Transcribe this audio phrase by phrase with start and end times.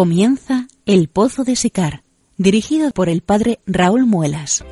[0.00, 2.04] Comienza El Pozo de Sicar,
[2.38, 4.64] dirigido por el padre Raúl Muelas.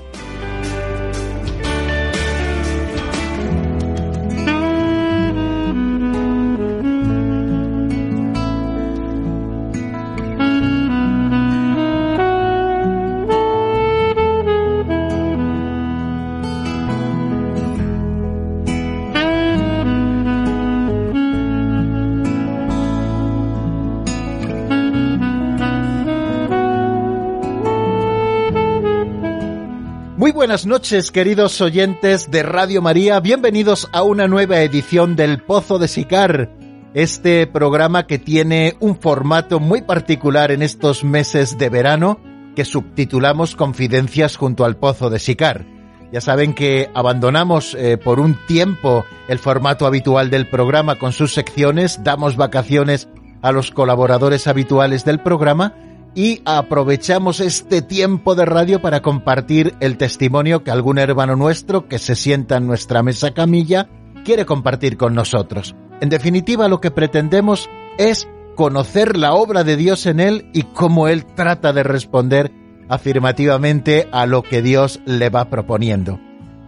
[30.59, 33.21] Buenas noches, queridos oyentes de Radio María.
[33.21, 36.51] Bienvenidos a una nueva edición del Pozo de Sicar,
[36.95, 42.19] este programa que tiene un formato muy particular en estos meses de verano
[42.57, 45.65] que subtitulamos Confidencias junto al Pozo de Sicar.
[46.11, 51.35] Ya saben que abandonamos eh, por un tiempo el formato habitual del programa con sus
[51.35, 53.09] secciones, damos vacaciones
[53.43, 55.73] a los colaboradores habituales del programa
[56.19, 62.01] y aprovechamos este tiempo de radio para compartir el testimonio que algún hermano nuestro que
[62.01, 63.89] se sienta en nuestra mesa camilla
[64.25, 65.77] quiere compartir con nosotros.
[66.01, 68.27] En definitiva, lo que pretendemos es
[68.57, 72.51] conocer la obra de Dios en él y cómo él trata de responder
[72.89, 76.19] afirmativamente a lo que Dios le va proponiendo.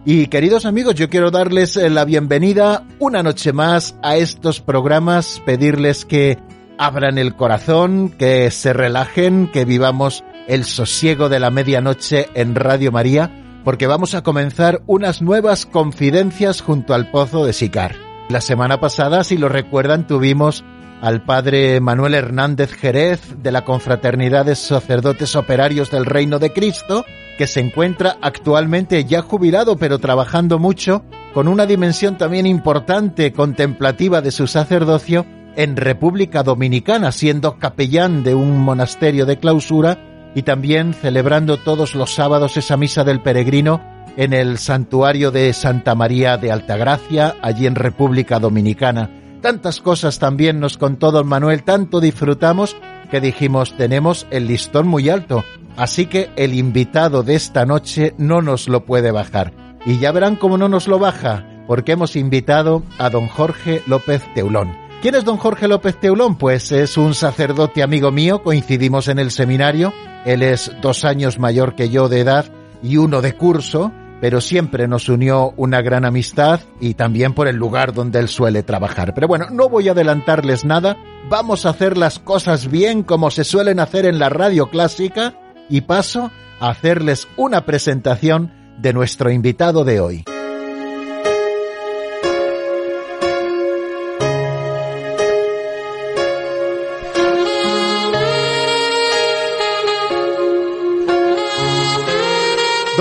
[0.05, 6.05] Y queridos amigos, yo quiero darles la bienvenida una noche más a estos programas, pedirles
[6.05, 6.39] que
[6.81, 12.91] abran el corazón, que se relajen, que vivamos el sosiego de la medianoche en Radio
[12.91, 13.29] María,
[13.63, 17.95] porque vamos a comenzar unas nuevas confidencias junto al Pozo de Sicar.
[18.29, 20.65] La semana pasada, si lo recuerdan, tuvimos
[21.01, 27.05] al padre Manuel Hernández Jerez de la Confraternidad de Sacerdotes Operarios del Reino de Cristo,
[27.37, 31.03] que se encuentra actualmente ya jubilado pero trabajando mucho,
[31.35, 38.35] con una dimensión también importante contemplativa de su sacerdocio en República Dominicana, siendo capellán de
[38.35, 43.81] un monasterio de clausura y también celebrando todos los sábados esa misa del peregrino
[44.17, 49.09] en el santuario de Santa María de Altagracia, allí en República Dominicana.
[49.41, 52.75] Tantas cosas también nos contó don Manuel, tanto disfrutamos
[53.09, 55.43] que dijimos tenemos el listón muy alto,
[55.77, 59.53] así que el invitado de esta noche no nos lo puede bajar.
[59.85, 64.21] Y ya verán cómo no nos lo baja, porque hemos invitado a don Jorge López
[64.35, 64.80] Teulón.
[65.01, 66.35] ¿Quién es don Jorge López Teulón?
[66.35, 69.91] Pues es un sacerdote amigo mío, coincidimos en el seminario,
[70.25, 72.45] él es dos años mayor que yo de edad
[72.83, 73.91] y uno de curso,
[74.21, 78.61] pero siempre nos unió una gran amistad y también por el lugar donde él suele
[78.61, 79.15] trabajar.
[79.15, 80.97] Pero bueno, no voy a adelantarles nada,
[81.27, 85.33] vamos a hacer las cosas bien como se suelen hacer en la radio clásica
[85.67, 86.29] y paso
[86.59, 90.23] a hacerles una presentación de nuestro invitado de hoy.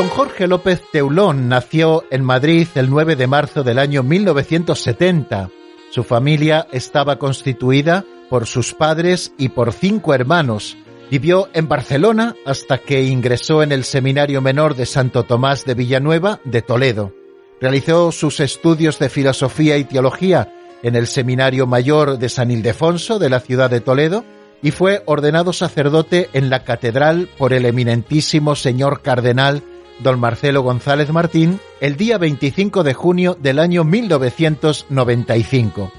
[0.00, 5.50] Don Jorge López Teulón nació en Madrid el 9 de marzo del año 1970.
[5.90, 10.78] Su familia estaba constituida por sus padres y por cinco hermanos.
[11.10, 16.40] Vivió en Barcelona hasta que ingresó en el Seminario Menor de Santo Tomás de Villanueva
[16.44, 17.12] de Toledo.
[17.60, 20.50] Realizó sus estudios de filosofía y teología
[20.82, 24.24] en el Seminario Mayor de San Ildefonso de la ciudad de Toledo
[24.62, 29.62] y fue ordenado sacerdote en la catedral por el eminentísimo señor cardenal
[30.02, 35.92] don Marcelo González Martín el día 25 de junio del año 1995.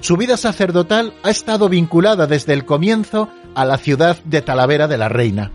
[0.00, 4.98] Su vida sacerdotal ha estado vinculada desde el comienzo a la ciudad de Talavera de
[4.98, 5.52] la Reina.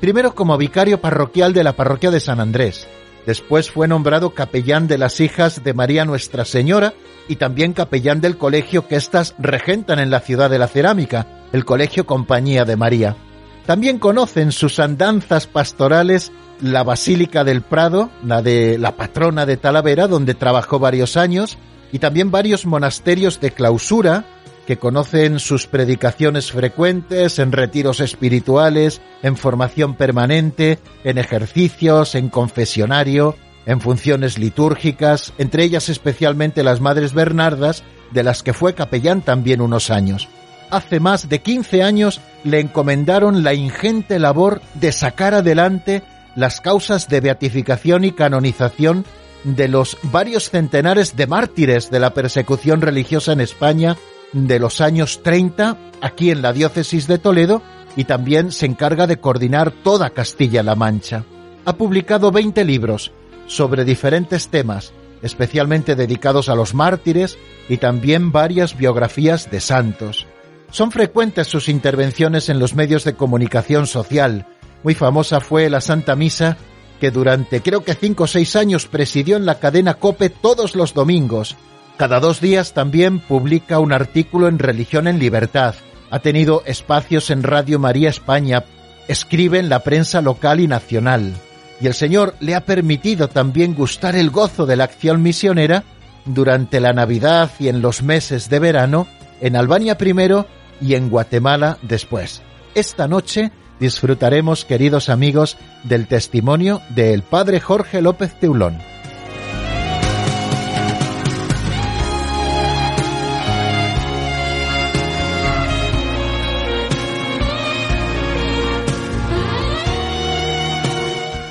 [0.00, 2.88] Primero como vicario parroquial de la parroquia de San Andrés.
[3.26, 6.92] Después fue nombrado capellán de las hijas de María Nuestra Señora
[7.28, 11.64] y también capellán del colegio que éstas regentan en la ciudad de la cerámica, el
[11.64, 13.16] Colegio Compañía de María.
[13.64, 16.32] También conocen sus andanzas pastorales
[16.64, 21.58] la Basílica del Prado, la de la patrona de Talavera, donde trabajó varios años,
[21.92, 24.24] y también varios monasterios de clausura
[24.66, 33.36] que conocen sus predicaciones frecuentes en retiros espirituales, en formación permanente, en ejercicios, en confesionario,
[33.66, 39.60] en funciones litúrgicas, entre ellas especialmente las Madres Bernardas, de las que fue capellán también
[39.60, 40.28] unos años.
[40.70, 46.02] Hace más de 15 años le encomendaron la ingente labor de sacar adelante
[46.36, 49.04] las causas de beatificación y canonización
[49.44, 53.96] de los varios centenares de mártires de la persecución religiosa en España
[54.32, 57.62] de los años 30, aquí en la diócesis de Toledo,
[57.96, 61.24] y también se encarga de coordinar toda Castilla-La Mancha.
[61.64, 63.12] Ha publicado 20 libros
[63.46, 64.92] sobre diferentes temas,
[65.22, 67.38] especialmente dedicados a los mártires,
[67.68, 70.26] y también varias biografías de santos.
[70.70, 74.46] Son frecuentes sus intervenciones en los medios de comunicación social.
[74.84, 76.58] Muy famosa fue la Santa Misa,
[77.00, 80.92] que durante creo que cinco o seis años presidió en la cadena Cope todos los
[80.92, 81.56] domingos.
[81.96, 85.74] Cada dos días también publica un artículo en Religión en Libertad.
[86.10, 88.64] Ha tenido espacios en Radio María España.
[89.08, 91.32] Escribe en la prensa local y nacional.
[91.80, 95.82] Y el Señor le ha permitido también gustar el gozo de la acción misionera
[96.26, 99.06] durante la Navidad y en los meses de verano,
[99.40, 100.46] en Albania primero
[100.80, 102.42] y en Guatemala después.
[102.74, 103.50] Esta noche
[103.84, 108.78] disfrutaremos, queridos amigos, del testimonio del Padre Jorge López Teulón.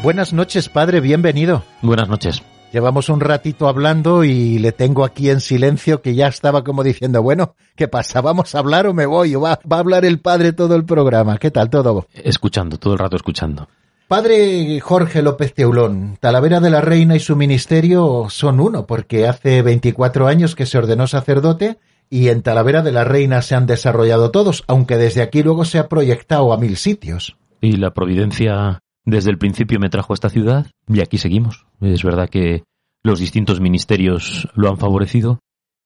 [0.02, 1.64] Buenas noches, Padre, bienvenido.
[1.84, 2.42] Buenas noches.
[2.74, 7.22] Llevamos un ratito hablando y le tengo aquí en silencio que ya estaba como diciendo,
[7.22, 8.20] bueno, ¿qué pasa?
[8.20, 9.36] ¿Vamos a hablar o me voy?
[9.36, 11.38] ¿O va, va a hablar el padre todo el programa?
[11.38, 12.08] ¿Qué tal todo?
[12.16, 13.68] Escuchando, todo el rato escuchando.
[14.08, 19.62] Padre Jorge López Teulón, Talavera de la Reina y su ministerio son uno, porque hace
[19.62, 21.78] 24 años que se ordenó sacerdote
[22.10, 25.78] y en Talavera de la Reina se han desarrollado todos, aunque desde aquí luego se
[25.78, 27.38] ha proyectado a mil sitios.
[27.62, 31.66] Y la providencia desde el principio me trajo a esta ciudad y aquí seguimos.
[31.82, 32.64] Es verdad que
[33.04, 35.40] los distintos ministerios lo han favorecido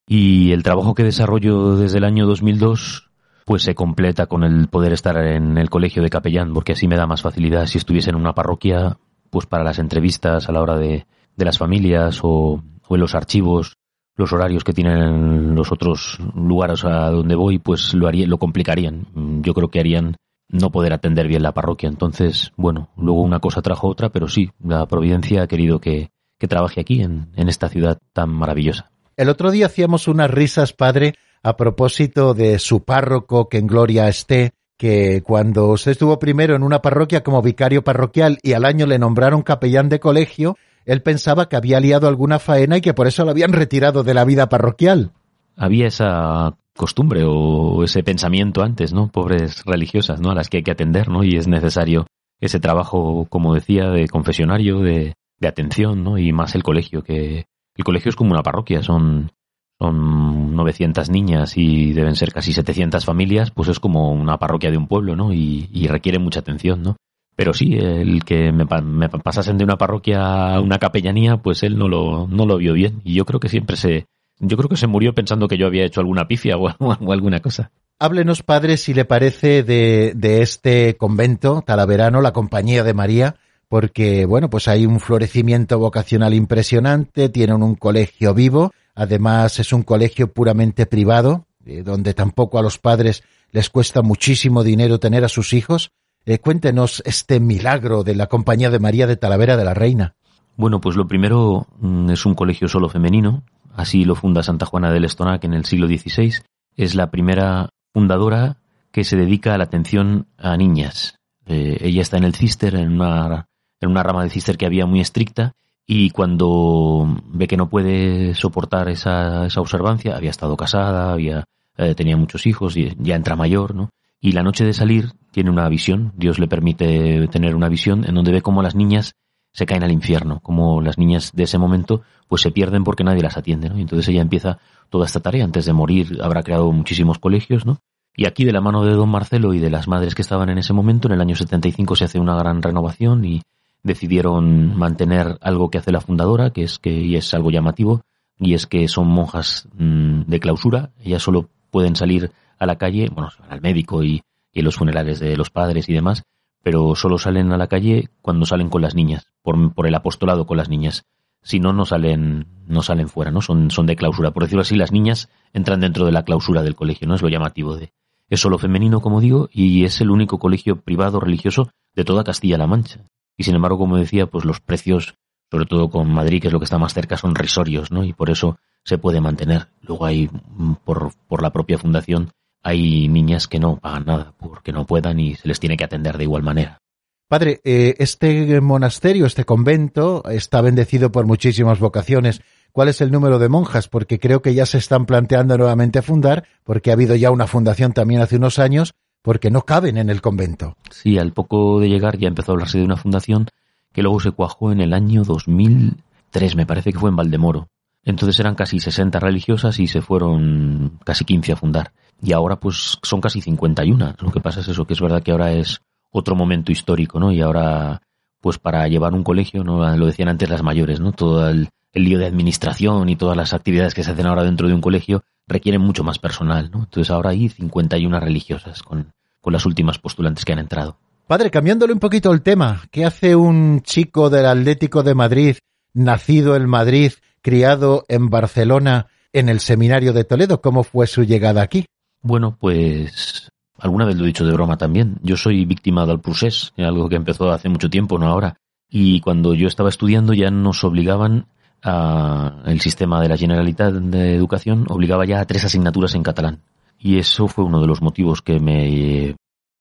[0.08, 3.10] y el trabajo que desarrollo desde el año 2002
[3.46, 6.98] pues se completa con el poder estar en el colegio de capellán porque así me
[6.98, 8.98] da más facilidad si estuviese en una parroquia
[9.30, 13.16] pues para las entrevistas a la hora de, de las familias o, o en los
[13.16, 13.74] archivos
[14.16, 19.08] los horarios que tienen los otros lugares a donde voy pues lo haría, lo complicarían
[19.42, 20.18] yo creo que harían
[20.50, 21.90] no poder atender bien la parroquia.
[21.90, 26.48] Entonces, bueno, luego una cosa trajo otra, pero sí, la providencia ha querido que, que
[26.48, 28.90] trabaje aquí, en, en esta ciudad tan maravillosa.
[29.16, 34.08] El otro día hacíamos unas risas, padre, a propósito de su párroco, que en gloria
[34.08, 38.86] esté, que cuando usted estuvo primero en una parroquia como vicario parroquial y al año
[38.86, 40.56] le nombraron capellán de colegio,
[40.86, 44.14] él pensaba que había liado alguna faena y que por eso lo habían retirado de
[44.14, 45.12] la vida parroquial.
[45.56, 49.10] Había esa costumbre o ese pensamiento antes, ¿no?
[49.10, 50.32] Pobres religiosas, ¿no?
[50.32, 51.24] A las que hay que atender, ¿no?
[51.24, 52.08] Y es necesario
[52.40, 56.18] ese trabajo, como decía, de confesionario, de, de atención, ¿no?
[56.18, 57.46] Y más el colegio, que
[57.76, 59.32] el colegio es como una parroquia, son,
[59.80, 64.78] son 900 niñas y deben ser casi 700 familias, pues es como una parroquia de
[64.78, 65.34] un pueblo, ¿no?
[65.34, 66.96] Y, y requiere mucha atención, ¿no?
[67.36, 71.78] Pero sí, el que me, me, pasasen de una parroquia a una capellanía, pues él
[71.78, 73.02] no lo, no lo vio bien.
[73.04, 74.08] Y yo creo que siempre se,
[74.40, 77.40] yo creo que se murió pensando que yo había hecho alguna pifia o, o alguna
[77.40, 77.72] cosa.
[78.00, 83.36] Háblenos, padre, si le parece de, de este convento talaverano, la Compañía de María,
[83.70, 89.84] porque, bueno, pues hay un florecimiento vocacional impresionante, tienen un colegio vivo, además es un
[89.84, 95.30] colegio puramente privado, eh, donde tampoco a los padres les cuesta muchísimo dinero tener a
[95.30, 95.92] sus hijos.
[96.26, 100.16] Eh, cuéntenos este milagro de la Compañía de María de Talavera de la Reina.
[100.56, 103.44] Bueno, pues lo primero mm, es un colegio solo femenino,
[103.78, 106.34] Así lo funda Santa Juana del Estonac en el siglo XVI.
[106.76, 108.58] Es la primera fundadora
[108.92, 111.20] que se dedica a la atención a niñas.
[111.46, 113.46] Eh, ella está en el Cister, en una,
[113.80, 115.54] en una rama del Cister que había muy estricta,
[115.86, 121.44] y cuando ve que no puede soportar esa, esa observancia, había estado casada, había,
[121.78, 123.92] eh, tenía muchos hijos, y ya entra mayor, ¿no?
[124.20, 128.16] Y la noche de salir tiene una visión, Dios le permite tener una visión en
[128.16, 129.14] donde ve cómo las niñas
[129.58, 133.24] se caen al infierno, como las niñas de ese momento pues se pierden porque nadie
[133.24, 133.80] las atiende, ¿no?
[133.80, 134.60] Y entonces ella empieza
[134.92, 137.80] toda esta tarea, antes de morir habrá creado muchísimos colegios, ¿no?
[138.16, 140.60] Y aquí de la mano de don Marcelo y de las madres que estaban en
[140.60, 143.42] ese momento, en el año 75 se hace una gran renovación y
[143.82, 148.04] decidieron mantener algo que hace la fundadora, que es que y es algo llamativo,
[148.38, 153.10] y es que son monjas mmm, de clausura, ellas solo pueden salir a la calle,
[153.12, 154.22] bueno, al médico y,
[154.54, 156.26] y los funerales de los padres y demás,
[156.68, 160.46] pero solo salen a la calle cuando salen con las niñas, por, por el apostolado
[160.46, 161.06] con las niñas.
[161.42, 163.42] Si no, no salen, no salen fuera, ¿no?
[163.42, 164.32] Son, son de clausura.
[164.32, 167.16] Por decirlo así, las niñas entran dentro de la clausura del colegio, ¿no?
[167.16, 167.94] Es lo llamativo de.
[168.28, 172.68] Es solo femenino, como digo, y es el único colegio privado religioso de toda Castilla-La
[172.68, 173.00] Mancha.
[173.38, 175.16] Y sin embargo, como decía, pues los precios,
[175.50, 178.04] sobre todo con Madrid, que es lo que está más cerca, son risorios, ¿no?
[178.04, 179.70] Y por eso se puede mantener.
[179.80, 182.32] Luego hay, mm, por, por la propia fundación,
[182.64, 186.18] hay niñas que no pagan nada porque no puedan y se les tiene que atender
[186.18, 186.80] de igual manera.
[187.28, 192.42] Padre, eh, este monasterio, este convento, está bendecido por muchísimas vocaciones.
[192.72, 193.90] ¿Cuál es el número de monjas?
[193.90, 197.92] Porque creo que ya se están planteando nuevamente fundar, porque ha habido ya una fundación
[197.92, 200.78] también hace unos años, porque no caben en el convento.
[200.90, 203.48] Sí, al poco de llegar ya empezó a hablarse de una fundación
[203.92, 207.68] que luego se cuajó en el año 2003, me parece que fue en Valdemoro.
[208.08, 211.92] Entonces eran casi 60 religiosas y se fueron casi 15 a fundar.
[212.22, 214.16] Y ahora pues son casi 51.
[214.18, 217.34] Lo que pasa es eso, que es verdad que ahora es otro momento histórico, ¿no?
[217.34, 218.02] Y ahora
[218.40, 219.94] pues para llevar un colegio, ¿no?
[219.98, 221.12] Lo decían antes las mayores, ¿no?
[221.12, 224.74] Todo el, lío de administración y todas las actividades que se hacen ahora dentro de
[224.74, 226.84] un colegio requieren mucho más personal, ¿no?
[226.84, 229.12] Entonces ahora hay 51 religiosas con,
[229.42, 230.98] con las últimas postulantes que han entrado.
[231.28, 235.58] Padre, cambiándole un poquito el tema, ¿qué hace un chico del Atlético de Madrid,
[235.94, 237.12] nacido en Madrid,
[237.48, 240.60] criado en Barcelona, en el seminario de Toledo?
[240.60, 241.86] ¿Cómo fue su llegada aquí?
[242.22, 245.16] Bueno, pues alguna vez lo he dicho de broma también.
[245.24, 248.58] Yo soy víctima del procés, algo que empezó hace mucho tiempo, no ahora.
[248.90, 251.48] Y cuando yo estaba estudiando ya nos obligaban
[251.82, 256.64] a, el sistema de la Generalitat de Educación obligaba ya a tres asignaturas en catalán.
[257.00, 259.36] Y eso fue uno de los motivos que me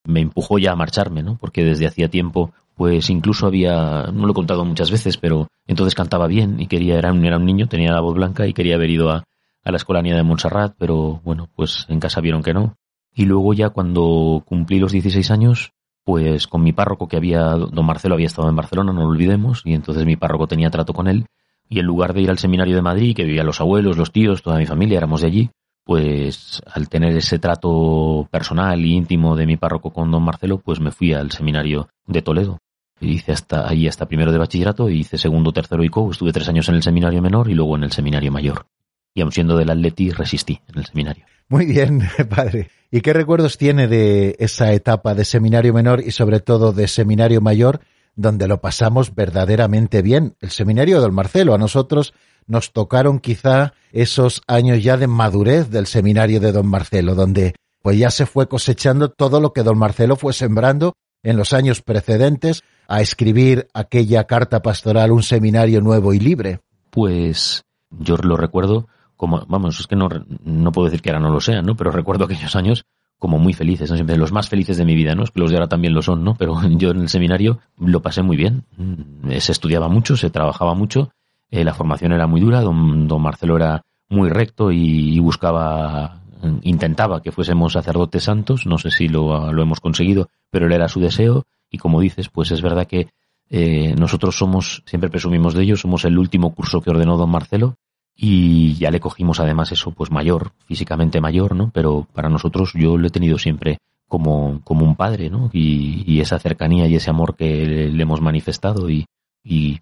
[0.04, 1.36] me empujó ya a marcharme, ¿no?
[1.36, 5.94] Porque desde hacía tiempo, pues incluso había, no lo he contado muchas veces, pero entonces
[5.94, 8.76] cantaba bien y quería, era un, era un niño, tenía la voz blanca y quería
[8.76, 9.24] haber ido a,
[9.64, 12.76] a la escolanía de Montserrat, pero bueno, pues en casa vieron que no.
[13.14, 15.72] Y luego ya cuando cumplí los 16 años,
[16.04, 19.62] pues con mi párroco que había, don Marcelo había estado en Barcelona, no lo olvidemos,
[19.64, 21.26] y entonces mi párroco tenía trato con él,
[21.68, 24.42] y en lugar de ir al seminario de Madrid, que vivían los abuelos, los tíos,
[24.42, 25.50] toda mi familia, éramos de allí,
[25.82, 30.78] pues al tener ese trato personal y íntimo de mi párroco con don Marcelo, pues
[30.78, 32.58] me fui al seminario de Toledo.
[33.00, 36.48] Hice hasta ahí hasta primero de bachillerato, y hice segundo, tercero y co, estuve tres
[36.48, 38.66] años en el seminario menor y luego en el seminario mayor.
[39.14, 41.24] Y aun siendo del Atleti, resistí en el seminario.
[41.48, 42.70] Muy bien, padre.
[42.90, 47.40] ¿Y qué recuerdos tiene de esa etapa de seminario menor y sobre todo de seminario
[47.40, 47.80] mayor,
[48.14, 50.36] donde lo pasamos verdaderamente bien?
[50.40, 52.14] El seminario de don Marcelo, a nosotros
[52.46, 57.98] nos tocaron quizá esos años ya de madurez del seminario de don Marcelo, donde pues
[57.98, 62.62] ya se fue cosechando todo lo que don Marcelo fue sembrando en los años precedentes
[62.88, 66.60] a escribir aquella carta pastoral, un seminario nuevo y libre.
[66.90, 70.08] Pues yo lo recuerdo como, vamos, es que no,
[70.44, 71.76] no puedo decir que ahora no lo sean, ¿no?
[71.76, 72.84] Pero recuerdo aquellos años
[73.18, 73.96] como muy felices, ¿no?
[73.96, 75.24] Siempre los más felices de mi vida, ¿no?
[75.24, 76.34] Es que los de ahora también lo son, ¿no?
[76.34, 78.64] Pero yo en el seminario lo pasé muy bien.
[78.76, 81.10] Mm, se estudiaba mucho, se trabajaba mucho
[81.50, 86.20] eh, la formación era muy dura, don, don Marcelo era muy recto y, buscaba,
[86.62, 90.88] intentaba que fuésemos sacerdotes santos, no sé si lo, lo, hemos conseguido, pero él era
[90.88, 93.08] su deseo y como dices, pues es verdad que
[93.48, 97.76] eh, nosotros somos, siempre presumimos de ello, somos el último curso que ordenó don Marcelo
[98.14, 101.70] y ya le cogimos además eso, pues mayor, físicamente mayor, ¿no?
[101.72, 105.50] Pero para nosotros yo lo he tenido siempre como, como un padre, ¿no?
[105.52, 109.06] Y, y esa cercanía y ese amor que le, le hemos manifestado y,
[109.44, 109.78] y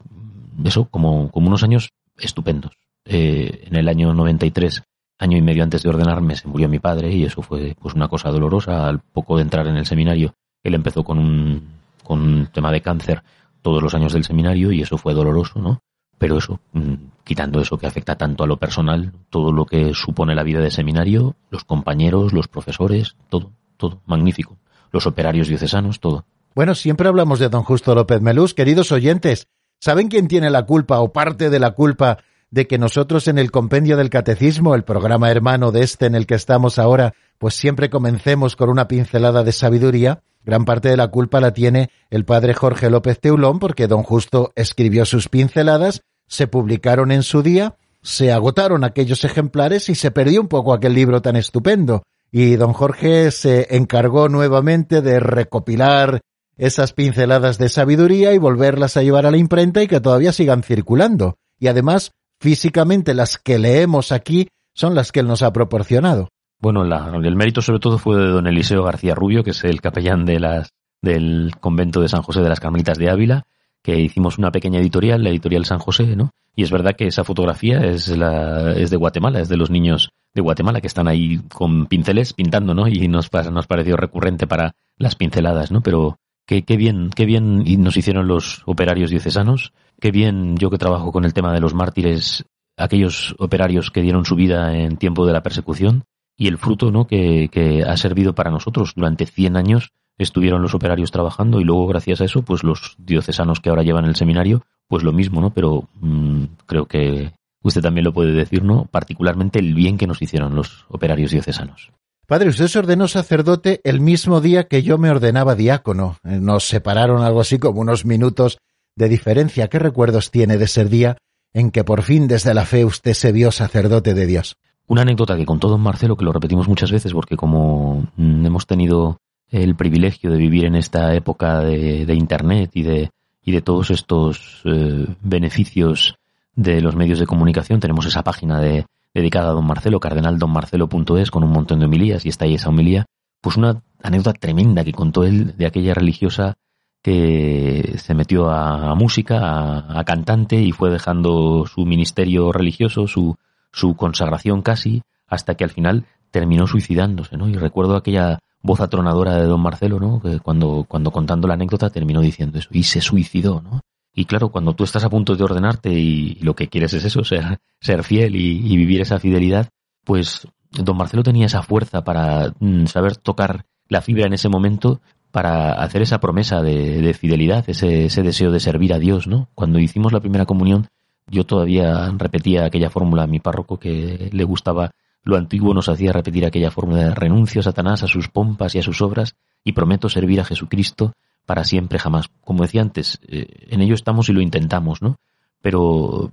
[0.65, 2.73] eso, como, como unos años estupendos.
[3.05, 4.83] Eh, en el año 93,
[5.19, 8.09] año y medio antes de ordenarme, se murió mi padre y eso fue pues una
[8.09, 8.87] cosa dolorosa.
[8.87, 11.69] Al poco de entrar en el seminario, él empezó con un,
[12.03, 13.23] con un tema de cáncer
[13.63, 15.81] todos los años del seminario y eso fue doloroso, ¿no?
[16.19, 16.95] Pero eso, mm,
[17.25, 20.71] quitando eso que afecta tanto a lo personal, todo lo que supone la vida de
[20.71, 24.57] seminario, los compañeros, los profesores, todo, todo, magnífico.
[24.91, 26.25] Los operarios diocesanos, todo.
[26.55, 29.49] Bueno, siempre hablamos de don Justo López Melús, queridos oyentes.
[29.81, 32.19] ¿Saben quién tiene la culpa o parte de la culpa
[32.51, 36.27] de que nosotros en el compendio del catecismo, el programa hermano de este en el
[36.27, 40.23] que estamos ahora, pues siempre comencemos con una pincelada de sabiduría?
[40.45, 44.53] Gran parte de la culpa la tiene el padre Jorge López Teulón porque don Justo
[44.57, 50.41] escribió sus pinceladas, se publicaron en su día, se agotaron aquellos ejemplares y se perdió
[50.43, 52.03] un poco aquel libro tan estupendo.
[52.31, 56.21] Y don Jorge se encargó nuevamente de recopilar
[56.57, 60.63] esas pinceladas de sabiduría y volverlas a llevar a la imprenta y que todavía sigan
[60.63, 61.37] circulando.
[61.59, 66.29] Y además, físicamente las que leemos aquí son las que él nos ha proporcionado.
[66.61, 70.25] Bueno, el mérito sobre todo fue de don Eliseo García Rubio, que es el capellán
[70.25, 73.45] de las, del convento de San José de las Carmelitas de Ávila,
[73.83, 76.31] que hicimos una pequeña editorial, la editorial San José, ¿no?
[76.57, 80.11] Y es verdad que esa fotografía es, la, es de Guatemala, es de los niños
[80.33, 82.89] de Guatemala que están ahí con pinceles pintando, ¿no?
[82.89, 85.83] Y nos, nos pareció recurrente para las pinceladas, ¿no?
[85.83, 90.77] Pero Qué, qué bien, qué bien nos hicieron los operarios diocesanos, qué bien yo que
[90.77, 92.45] trabajo con el tema de los mártires,
[92.77, 96.05] aquellos operarios que dieron su vida en tiempo de la persecución
[96.37, 97.07] y el fruto ¿no?
[97.07, 98.93] que, ha servido para nosotros.
[98.97, 103.61] Durante 100 años estuvieron los operarios trabajando y luego gracias a eso pues los diocesanos
[103.61, 105.51] que ahora llevan el seminario pues lo mismo, ¿no?
[105.51, 108.85] Pero mm, creo que usted también lo puede decir, ¿no?
[108.85, 111.91] Particularmente el bien que nos hicieron los operarios diocesanos.
[112.27, 116.17] Padre, usted se ordenó sacerdote el mismo día que yo me ordenaba diácono.
[116.25, 118.59] Eh, nos separaron algo así como unos minutos
[118.97, 119.69] de diferencia.
[119.69, 121.19] ¿Qué recuerdos tiene de ese día
[121.53, 124.57] en que por fin desde la fe usted se vio sacerdote de Dios?
[124.87, 128.67] Una anécdota que contó don Marcelo, que lo repetimos muchas veces porque como mm, hemos
[128.67, 129.19] tenido
[129.51, 133.11] el privilegio de vivir en esta época de, Internet y de,
[133.45, 136.17] y de todos estos eh, beneficios
[136.57, 137.81] de los medios de comunicación.
[137.81, 142.29] Tenemos esa página de, dedicada a don Marcelo, cardenaldonmarcelo.es, con un montón de homilías, y
[142.29, 143.07] está ahí esa homilía.
[143.41, 146.57] Pues una anécdota tremenda que contó él de aquella religiosa
[147.03, 153.37] que se metió a, música, a, cantante, y fue dejando su ministerio religioso, su,
[153.75, 157.49] su consagración casi, hasta que al final terminó suicidándose, ¿no?
[157.49, 160.21] Y recuerdo aquella voz atronadora de don Marcelo, ¿no?
[160.21, 163.81] Que cuando, cuando contando la anécdota terminó diciendo eso, y se suicidó, ¿no?
[164.15, 167.25] Y claro, cuando tú estás a punto de ordenarte y lo que quieres es eso,
[167.25, 169.69] ser, ser fiel y, vivir esa fidelidad,
[170.05, 175.01] pues don Marcelo tenía esa fuerza para mm, saber tocar la fibra en ese momento
[175.33, 179.49] para hacer esa promesa de, fidelidad, ese, ese, deseo de servir a Dios, ¿no?
[179.57, 180.87] Cuando hicimos la primera comunión,
[181.27, 184.91] yo todavía repetía aquella fórmula a mi párroco que le gustaba
[185.23, 188.79] lo antiguo, nos hacía repetir aquella fórmula de renuncio a Satanás, a sus pompas y
[188.79, 191.15] a sus obras, y prometo servir a Jesucristo
[191.47, 192.27] para siempre jamás.
[192.43, 195.17] Como decía antes, eh, en ello estamos y lo intentamos, ¿no?
[195.63, 196.31] Pero,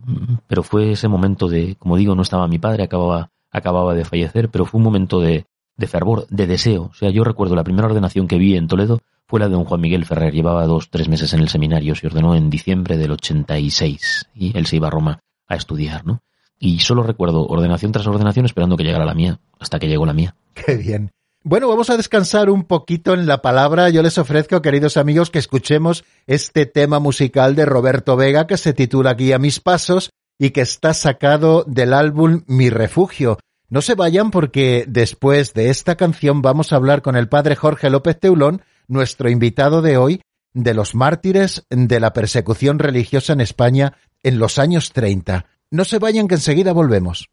[0.48, 4.50] pero fue ese momento de, como digo, no estaba mi padre, acababa, acababa de fallecer,
[4.50, 5.46] pero fue un momento de,
[5.78, 6.90] de fervor, de deseo.
[6.92, 9.00] O sea, yo recuerdo la primera ordenación que vi en Toledo
[9.32, 10.34] fue la de don Juan Miguel Ferrer.
[10.34, 14.66] Llevaba dos, tres meses en el seminario, se ordenó en diciembre del 86 y él
[14.66, 16.22] se iba a Roma a estudiar, ¿no?
[16.60, 20.12] Y solo recuerdo ordenación tras ordenación esperando que llegara la mía, hasta que llegó la
[20.12, 20.36] mía.
[20.54, 21.12] Qué bien.
[21.46, 23.90] Bueno, vamos a descansar un poquito en la palabra.
[23.90, 28.74] Yo les ofrezco, queridos amigos, que escuchemos este tema musical de Roberto Vega que se
[28.74, 33.38] titula Guía mis pasos y que está sacado del álbum Mi refugio.
[33.70, 37.90] No se vayan porque después de esta canción vamos a hablar con el padre Jorge
[37.90, 38.62] López Teulón,
[38.92, 40.22] nuestro invitado de hoy,
[40.54, 45.46] de los mártires de la persecución religiosa en España en los años 30.
[45.72, 47.30] No se vayan que enseguida volvemos.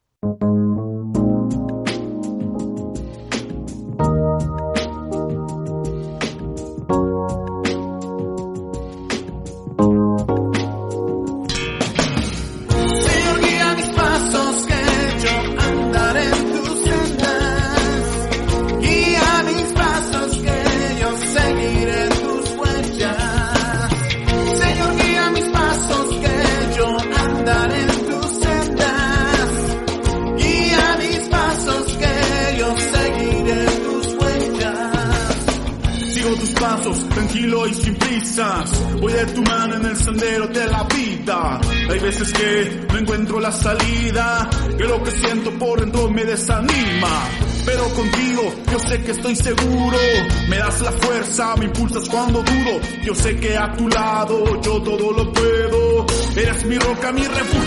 [52.10, 52.80] Cuando dudo.
[53.04, 56.06] Yo sé que a tu lado yo todo lo puedo.
[56.36, 57.57] Eres mi roca, mi refugio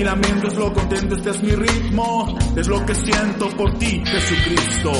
[0.00, 4.02] mi lamento, es lo contento, este es mi ritmo, es lo que siento por ti,
[4.06, 4.92] Jesucristo.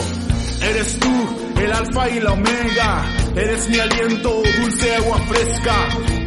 [0.61, 5.75] Eres tú, el alfa y la omega, eres mi aliento, dulce agua fresca.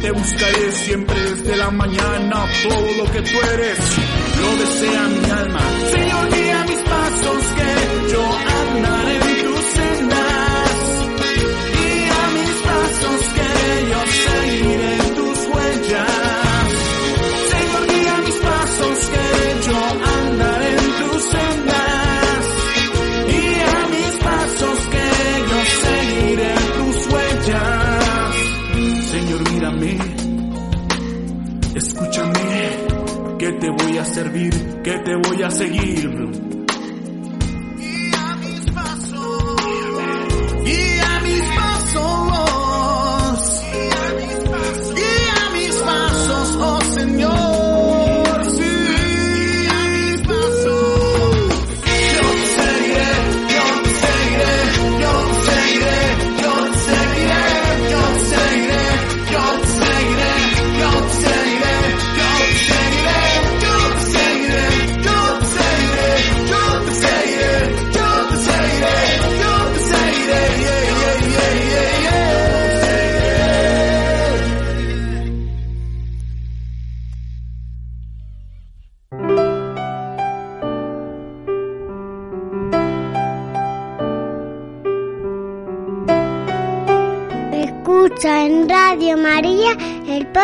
[0.00, 3.78] Te buscaré siempre desde la mañana, todo lo que tú eres,
[4.40, 5.60] lo desea mi alma.
[5.92, 8.22] Señor, guía mis pasos que yo
[8.72, 9.33] andaré
[33.54, 36.53] te voy a servir, que te voy a seguir.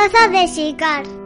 [0.01, 1.20] Pozo de Sicar.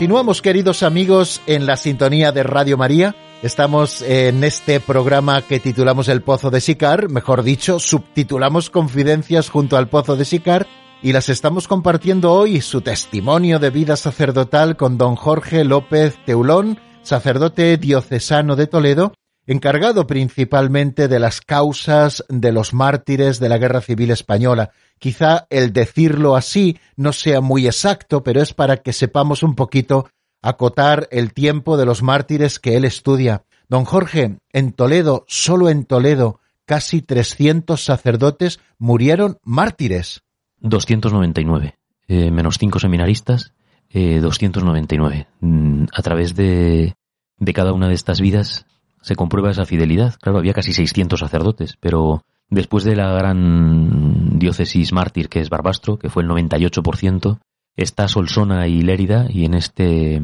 [0.00, 3.14] Continuamos, queridos amigos, en la sintonía de Radio María.
[3.42, 9.76] Estamos en este programa que titulamos El Pozo de Sicar, mejor dicho, subtitulamos Confidencias junto
[9.76, 10.66] al Pozo de Sicar
[11.02, 16.78] y las estamos compartiendo hoy su testimonio de vida sacerdotal con don Jorge López Teulón,
[17.02, 19.12] sacerdote diocesano de Toledo,
[19.50, 24.70] encargado principalmente de las causas de los mártires de la Guerra Civil Española.
[25.00, 30.08] Quizá el decirlo así no sea muy exacto, pero es para que sepamos un poquito
[30.40, 33.42] acotar el tiempo de los mártires que él estudia.
[33.68, 40.22] Don Jorge, en Toledo, solo en Toledo, casi 300 sacerdotes murieron mártires.
[40.60, 43.52] 299, eh, menos cinco seminaristas,
[43.88, 45.26] eh, 299.
[45.40, 46.94] Mm, a través de,
[47.36, 48.66] de cada una de estas vidas
[49.00, 50.14] se comprueba esa fidelidad.
[50.20, 55.98] Claro, había casi 600 sacerdotes, pero después de la gran diócesis mártir que es Barbastro,
[55.98, 57.38] que fue el 98%,
[57.76, 60.22] está Solsona y Lérida, y en este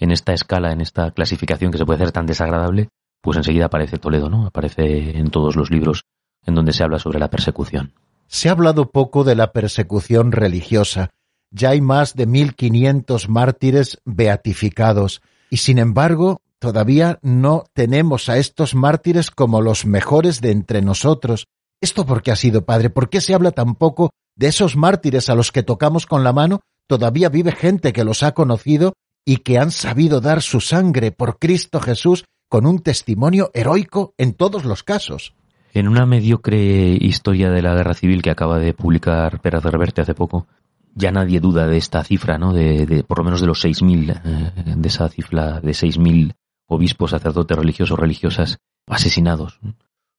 [0.00, 2.88] en esta escala, en esta clasificación que se puede hacer tan desagradable,
[3.20, 4.46] pues enseguida aparece Toledo, ¿no?
[4.46, 6.04] Aparece en todos los libros
[6.46, 7.92] en donde se habla sobre la persecución.
[8.26, 11.10] Se ha hablado poco de la persecución religiosa.
[11.50, 18.74] Ya hay más de 1500 mártires beatificados y sin embargo Todavía no tenemos a estos
[18.74, 21.46] mártires como los mejores de entre nosotros.
[21.80, 22.90] ¿Esto por qué ha sido, Padre?
[22.90, 26.34] ¿Por qué se habla tan poco de esos mártires a los que tocamos con la
[26.34, 26.60] mano?
[26.86, 28.92] Todavía vive gente que los ha conocido
[29.24, 34.34] y que han sabido dar su sangre por Cristo Jesús con un testimonio heroico en
[34.34, 35.32] todos los casos.
[35.72, 36.58] En una mediocre
[37.00, 40.46] historia de la guerra civil que acaba de publicar Pérez Reverte hace poco,
[40.94, 42.52] ya nadie duda de esta cifra, ¿no?
[42.52, 46.34] De, por lo menos de los 6.000, eh, de esa cifra de 6.000
[46.70, 49.58] obispos, sacerdotes religiosos, religiosas asesinados.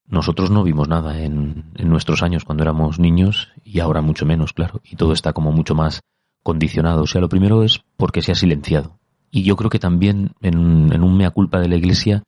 [0.06, 4.82] Nosotros no vimos nada en, nuestros años cuando éramos niños y ahora mucho menos, claro.
[4.84, 6.02] Y todo está como mucho más
[6.44, 7.04] condicionado.
[7.04, 9.00] O sea, lo primero es porque se ha silenciado.
[9.32, 12.24] Y yo creo que también en, un mea culpa de la Iglesia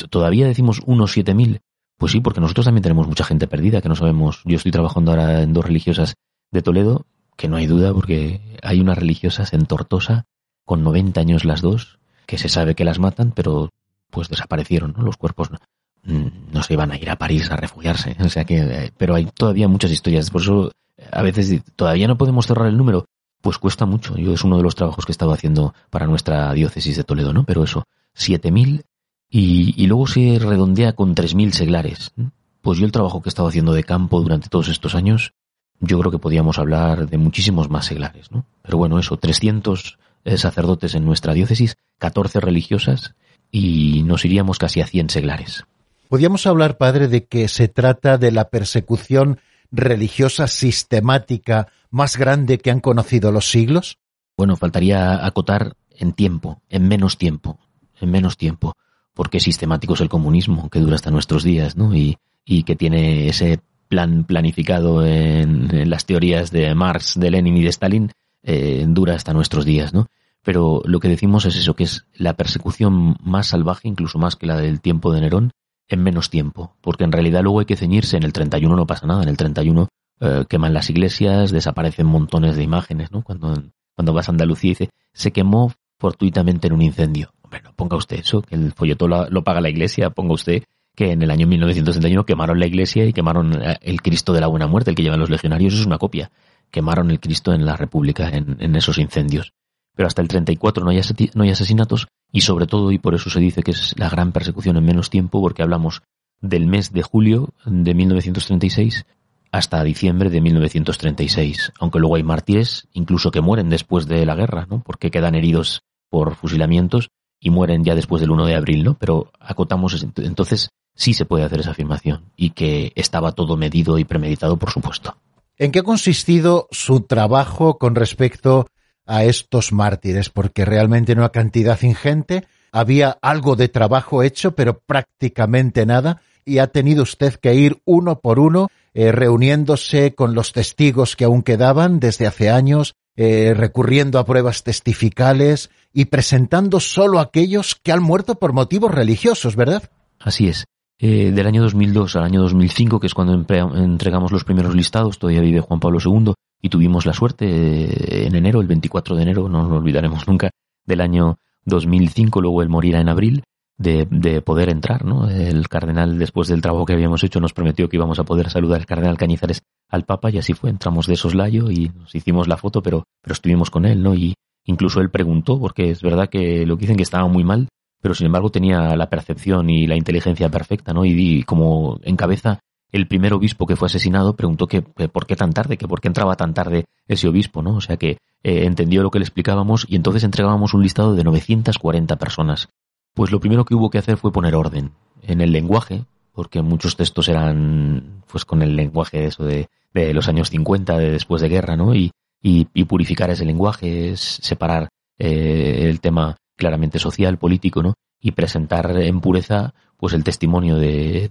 [0.09, 1.61] todavía decimos unos 7.000,
[1.97, 5.11] pues sí, porque nosotros también tenemos mucha gente perdida que no sabemos, yo estoy trabajando
[5.11, 6.15] ahora en dos religiosas
[6.51, 10.27] de Toledo, que no hay duda porque hay unas religiosas en Tortosa,
[10.65, 13.71] con 90 años las dos, que se sabe que las matan, pero
[14.11, 15.03] pues desaparecieron, ¿no?
[15.03, 15.59] Los cuerpos no,
[16.05, 19.15] mm, no se iban a ir a París a refugiarse, o sea que, eh, pero
[19.15, 20.73] hay todavía muchas historias, por eso
[21.11, 23.07] a veces todavía no podemos cerrar el número,
[23.41, 24.17] pues cuesta mucho.
[24.17, 27.33] Yo es uno de los trabajos que he estado haciendo para nuestra diócesis de Toledo,
[27.33, 27.45] ¿no?
[27.45, 27.85] Pero eso,
[28.17, 28.85] 7.000
[29.31, 32.13] y, y luego se redondea con 3.000 seglares.
[32.61, 35.33] Pues yo el trabajo que he estado haciendo de campo durante todos estos años,
[35.81, 38.45] yo creo que podíamos hablar de muchísimos más seglares, ¿no?
[38.63, 43.15] Pero bueno, eso, 300 eh, sacerdotes en nuestra diócesis, 14 religiosas
[43.51, 45.65] y nos iríamos casi a 100 seglares.
[46.09, 49.39] Podríamos hablar, padre, de que se trata de la persecución
[49.71, 53.99] religiosa sistemática más grande que han conocido los siglos?
[54.37, 57.59] Bueno, faltaría acotar en tiempo, en menos tiempo,
[58.01, 58.75] en menos tiempo,
[59.15, 61.95] porque sistemático es el comunismo, que dura hasta nuestros días, ¿no?
[61.95, 62.19] Y,
[62.67, 68.11] que tiene ese plan planificado en, las teorías de Marx, de Lenin y de Stalin,
[68.43, 70.09] eh, dura hasta nuestros días, ¿no?
[70.43, 74.47] Pero lo que decimos es eso, que es la persecución más salvaje, incluso más que
[74.47, 75.53] la del tiempo de Nerón,
[75.95, 79.07] en menos tiempo, porque en realidad luego hay que ceñirse, en el 31 no pasa
[79.07, 79.89] nada, en el 31
[80.21, 83.23] eh, queman las iglesias, desaparecen montones de imágenes, ¿no?
[83.23, 83.55] Cuando,
[83.95, 87.33] cuando vas a Andalucía y dice, se quemó fortuitamente en un incendio.
[87.49, 90.63] Bueno, ponga usted eso, que el folleto lo, paga la iglesia, ponga usted
[90.95, 94.47] que en el año 1961 quemaron la iglesia y quemaron eh, el Cristo de la
[94.47, 96.31] Buena Muerte, el que llevan los legionarios, es una copia.
[96.71, 99.53] Quemaron el Cristo en la República, en, en esos incendios.
[99.97, 101.01] pero hasta el 34 no hay,
[101.35, 104.33] no hay asesinatos y sobre todo, y por eso se dice que es la gran
[104.33, 106.03] persecución en menos tiempo, porque hablamos
[106.41, 109.07] del mes de julio de 1936
[109.53, 114.67] hasta diciembre de 1936, aunque luego hay mártires incluso que mueren después de la guerra,
[114.71, 114.83] ¿no?
[114.83, 118.95] porque quedan heridos por fusilamientos y mueren ya después del 1 de abril, ¿no?
[118.99, 124.05] Pero acotamos entonces sí se puede hacer esa afirmación y que estaba todo medido y
[124.05, 125.17] premeditado, por supuesto.
[125.57, 128.67] ¿En qué ha consistido su trabajo con respecto
[129.11, 130.31] a estos mártires?
[130.31, 136.59] Porque realmente no una cantidad ingente, había algo de trabajo hecho, pero prácticamente nada, y
[136.59, 141.43] ha tenido usted que ir uno por uno, eh, reuniéndose con los testigos que aún
[141.43, 148.03] quedaban desde hace años, eh, recurriendo a pruebas testificales y presentando solo aquellos que han
[148.03, 149.91] muerto por motivos religiosos, ¿verdad?
[150.19, 150.67] Así es.
[151.03, 155.41] Eh, del año 2002 al año 2005, que es cuando entregamos los primeros listados, todavía
[155.41, 159.49] vive Juan Pablo II, y tuvimos la suerte eh, en enero, el 24 de enero,
[159.49, 160.51] no lo olvidaremos nunca,
[160.85, 163.45] del año 2005, luego él morirá en abril,
[163.79, 165.27] de, de, poder entrar, ¿no?
[165.31, 168.81] El cardenal, después del trabajo que habíamos hecho, nos prometió que íbamos a poder saludar
[168.81, 170.69] al cardenal Cañizares al Papa y así fue.
[170.69, 174.15] Entramos de soslayo y nos hicimos la foto, pero, pero estuvimos con él, ¿no?
[174.15, 174.35] Y
[174.67, 177.69] incluso él preguntó, porque es verdad que lo que dicen que estaba muy mal,
[178.01, 181.05] pero sin embargo tenía la percepción y la inteligencia perfecta, ¿no?
[181.05, 182.61] Y, como encabeza
[182.93, 186.09] el primer obispo que fue asesinado preguntó que, por qué tan tarde, que por qué
[186.09, 187.77] entraba tan tarde ese obispo, ¿no?
[187.77, 191.23] O sea que eh, entendió lo que le explicábamos y entonces entregábamos un listado de
[191.23, 192.69] 940 personas
[193.15, 196.97] pues lo primero que hubo que hacer fue poner orden en el lenguaje, porque muchos
[196.97, 201.49] textos eran pues con el lenguaje eso de, de los años 50, de después de
[201.49, 201.95] guerra, ¿no?
[201.95, 207.95] Y, y, purificar ese lenguaje, es separar eh, el tema claramente social, político, ¿no?
[208.21, 211.31] Y presentar en pureza pues el testimonio de...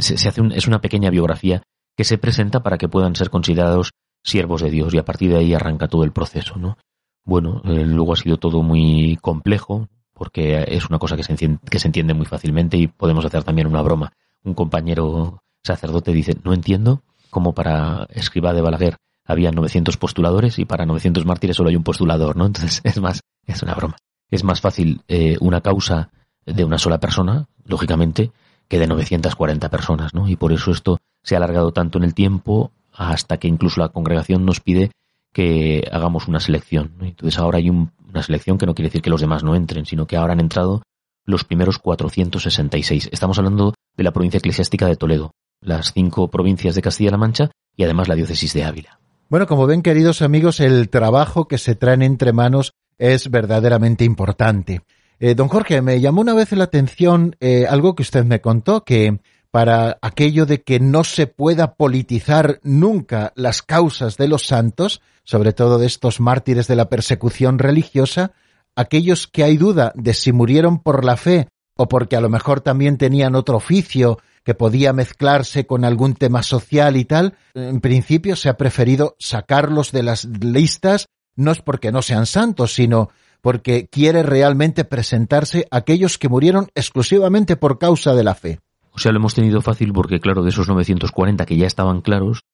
[0.00, 1.62] Se, hace es una pequeña biografía
[1.96, 3.92] que se presenta para que puedan ser considerados
[4.24, 6.78] siervos de Dios y a partir de ahí arranca todo el proceso, ¿no?
[7.24, 11.60] Bueno, eh, luego ha sido todo muy complejo, porque es una cosa que se, entiende,
[11.70, 14.12] que se entiende muy fácilmente y podemos hacer también una broma.
[14.42, 20.64] Un compañero sacerdote dice, no entiendo cómo para escriba de Balaguer había 900 postuladores y
[20.64, 22.46] para 900 mártires solo hay un postulador, ¿no?
[22.46, 23.96] Entonces es más, es una broma.
[24.32, 26.10] Es más fácil eh, una causa
[26.46, 28.32] de una sola persona, lógicamente,
[28.66, 30.26] que de 940 personas, ¿no?
[30.26, 33.90] Y por eso esto se ha alargado tanto en el tiempo hasta que incluso la
[33.90, 34.90] congregación nos pide
[35.34, 36.94] que hagamos una selección.
[37.02, 40.06] Entonces ahora hay una selección que no quiere decir que los demás no entren, sino
[40.06, 40.82] que ahora han entrado
[41.26, 43.10] los primeros 466.
[43.12, 47.84] Estamos hablando de la provincia eclesiástica de Toledo, las cinco provincias de Castilla-La Mancha y
[47.84, 48.98] además la diócesis de Ávila.
[49.28, 54.82] Bueno, como ven, queridos amigos, el trabajo que se traen entre manos es verdaderamente importante.
[55.18, 58.84] Eh, don Jorge, me llamó una vez la atención eh, algo que usted me contó,
[58.84, 59.20] que
[59.52, 65.52] para aquello de que no se pueda politizar nunca las causas de los santos, sobre
[65.52, 68.32] todo de estos mártires de la persecución religiosa,
[68.74, 72.60] aquellos que hay duda de si murieron por la fe o porque a lo mejor
[72.60, 78.36] también tenían otro oficio que podía mezclarse con algún tema social y tal, en principio
[78.36, 83.88] se ha preferido sacarlos de las listas, no es porque no sean santos, sino porque
[83.88, 88.60] quiere realmente presentarse aquellos que murieron exclusivamente por causa de la fe.
[88.92, 92.44] O sea, lo hemos tenido fácil porque, claro, de esos 940 que ya estaban claros,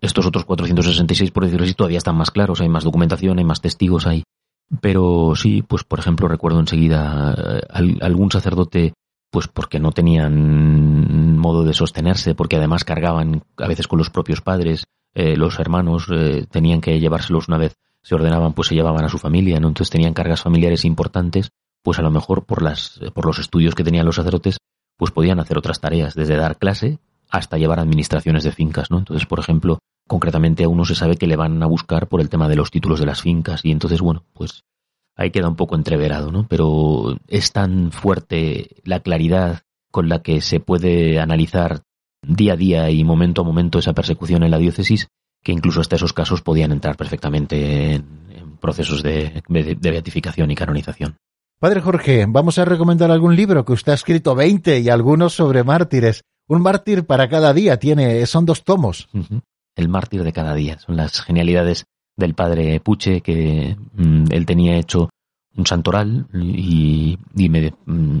[0.00, 3.60] estos otros 466, por decirlo así, todavía están más claros, hay más documentación, hay más
[3.60, 4.24] testigos, hay.
[4.80, 8.94] Pero sí, pues por ejemplo, recuerdo enseguida eh, algún sacerdote,
[9.30, 14.40] pues porque no tenían modo de sostenerse, porque además cargaban a veces con los propios
[14.40, 19.04] padres, eh, los hermanos eh, tenían que llevárselos una vez se ordenaban, pues se llevaban
[19.04, 19.66] a su familia, ¿no?
[19.66, 21.50] Entonces tenían cargas familiares importantes,
[21.82, 24.58] pues a lo mejor por las, por los estudios que tenían los sacerdotes,
[24.96, 28.98] pues podían hacer otras tareas, desde dar clase hasta llevar administraciones de fincas, ¿no?
[28.98, 32.28] Entonces, por ejemplo, concretamente a uno se sabe que le van a buscar por el
[32.28, 34.62] tema de los títulos de las fincas y entonces, bueno, pues
[35.16, 36.46] ahí queda un poco entreverado, ¿no?
[36.48, 41.82] Pero es tan fuerte la claridad con la que se puede analizar
[42.22, 45.08] día a día y momento a momento esa persecución en la diócesis
[45.46, 48.26] que incluso hasta esos casos podían entrar perfectamente en,
[48.60, 51.18] procesos de beatificación y canonización.
[51.60, 55.62] Padre Jorge, vamos a recomendar algún libro que usted ha escrito 20 y algunos sobre
[55.62, 56.22] mártires.
[56.48, 59.08] Un mártir para cada día tiene, son dos tomos.
[59.76, 60.80] El mártir de cada día.
[60.80, 61.84] Son las genialidades
[62.16, 65.10] del padre Puche que mm, él tenía hecho
[65.56, 68.20] un santoral y, me, mm,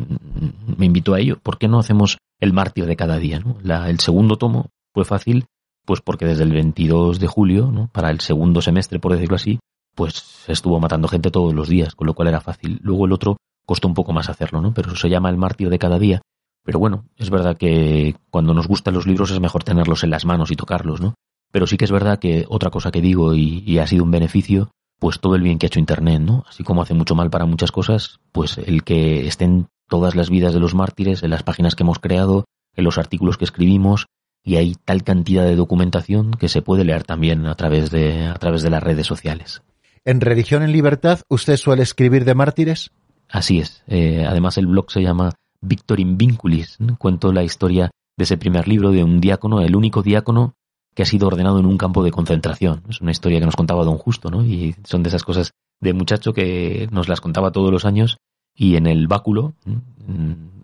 [0.78, 1.40] me, invitó a ello.
[1.42, 3.42] ¿Por qué no hacemos el mártir de cada día?
[3.88, 5.46] el segundo tomo fue fácil,
[5.86, 7.88] pues porque desde el 22 de julio, ¿no?
[7.92, 9.58] para el segundo semestre, por decirlo así,
[9.94, 12.78] pues estuvo matando gente todos los días, con lo cual era fácil.
[12.82, 14.74] Luego el otro costó un poco más hacerlo, ¿no?
[14.74, 16.20] Pero eso se llama el mártir de cada día.
[16.64, 20.26] Pero bueno, es verdad que cuando nos gustan los libros es mejor tenerlos en las
[20.26, 21.14] manos y tocarlos, ¿no?
[21.50, 24.70] Pero sí que es verdad que otra cosa que digo y, ha sido un beneficio,
[24.98, 26.44] pues todo el bien que ha hecho Internet, ¿no?
[26.48, 30.52] Así como hace mucho mal para muchas cosas, pues el que estén todas las vidas
[30.52, 32.44] de los mártires en las páginas que hemos creado,
[32.74, 34.06] en los artículos que escribimos,
[34.46, 38.34] y hay tal cantidad de documentación que se puede leer también a través de, a
[38.34, 39.60] través de las redes sociales.
[40.04, 42.92] En Religión en Libertad, ¿usted suele escribir de mártires?
[43.28, 43.82] Así es.
[43.88, 46.78] Eh, además el blog se llama Victor in Vinculis.
[46.96, 50.54] Cuento la historia de ese primer libro de un diácono, el único diácono
[50.94, 52.84] que ha sido ordenado en un campo de concentración.
[52.88, 54.44] Es una historia que nos contaba Don Justo, ¿no?
[54.44, 58.16] Y son de esas cosas de muchacho que nos las contaba todos los años
[58.56, 59.54] y en el báculo,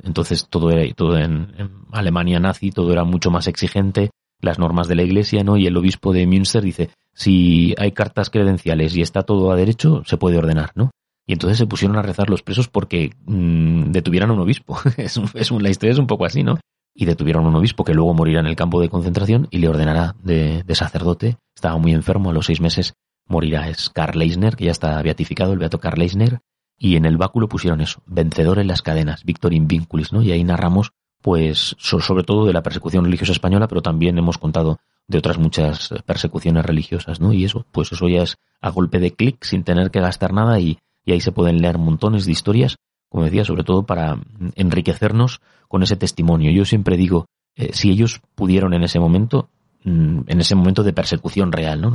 [0.02, 1.52] entonces todo era todo en,
[1.92, 5.56] Alemania nazi, todo era mucho más exigente, las normas de la iglesia, ¿no?
[5.56, 10.02] Y el obispo de Münster dice, si hay cartas credenciales y está todo a derecho,
[10.04, 10.90] se puede ordenar, ¿no?
[11.26, 14.76] Y entonces se pusieron a rezar los presos porque mm, detuvieran a un obispo.
[14.96, 15.18] es,
[15.50, 16.58] la historia es un poco así, ¿no?
[16.94, 19.68] Y detuvieron a un obispo que luego morirá en el campo de concentración y le
[19.68, 21.36] ordenará de, sacerdote.
[21.54, 22.94] Estaba muy enfermo, a los seis meses
[23.28, 23.68] morirá.
[23.68, 26.40] Es Karl Leisner, que ya está beatificado, el beato Karl Leisner.
[26.82, 30.20] Y en el báculo pusieron eso, vencedor en las cadenas, Victor in Vinculis, ¿no?
[30.20, 30.90] Y ahí narramos,
[31.20, 35.94] pues, sobre todo de la persecución religiosa española, pero también hemos contado de otras muchas
[36.04, 37.32] persecuciones religiosas, ¿no?
[37.32, 40.58] Y eso, pues eso ya es a golpe de clic, sin tener que gastar nada
[40.58, 42.74] y, y ahí se pueden leer montones de historias,
[43.08, 44.18] como decía, sobre todo para
[44.56, 46.50] enriquecernos con ese testimonio.
[46.50, 49.50] Yo siempre digo, eh, si ellos pudieron en ese momento,
[49.84, 51.92] mm, en ese momento de persecución real, ¿no?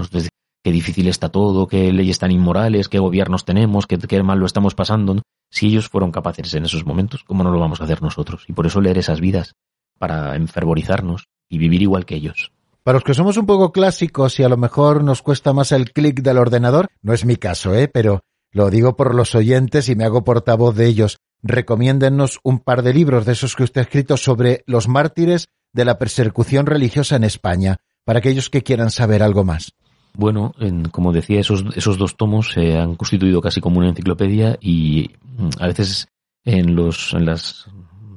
[0.63, 4.75] Qué difícil está todo, qué leyes tan inmorales, qué gobiernos tenemos, qué, mal lo estamos
[4.75, 5.21] pasando.
[5.49, 8.43] Si ellos fueron capaces en esos momentos, ¿cómo no lo vamos a hacer nosotros?
[8.47, 9.55] Y por eso leer esas vidas,
[9.97, 12.51] para enfervorizarnos y vivir igual que ellos.
[12.83, 15.91] Para los que somos un poco clásicos y a lo mejor nos cuesta más el
[15.91, 17.87] clic del ordenador, no es mi caso, ¿eh?
[17.87, 21.17] Pero lo digo por los oyentes y me hago portavoz de ellos.
[21.43, 25.85] Recomiéndennos un par de libros de esos que usted ha escrito sobre los mártires de
[25.85, 29.73] la persecución religiosa en España, para aquellos que quieran saber algo más.
[30.17, 30.51] Bueno,
[30.89, 35.49] como decía, esos, esos dos tomos se han constituido casi como una enciclopedia y mm,
[35.59, 36.07] a veces
[36.43, 37.67] en, los, en las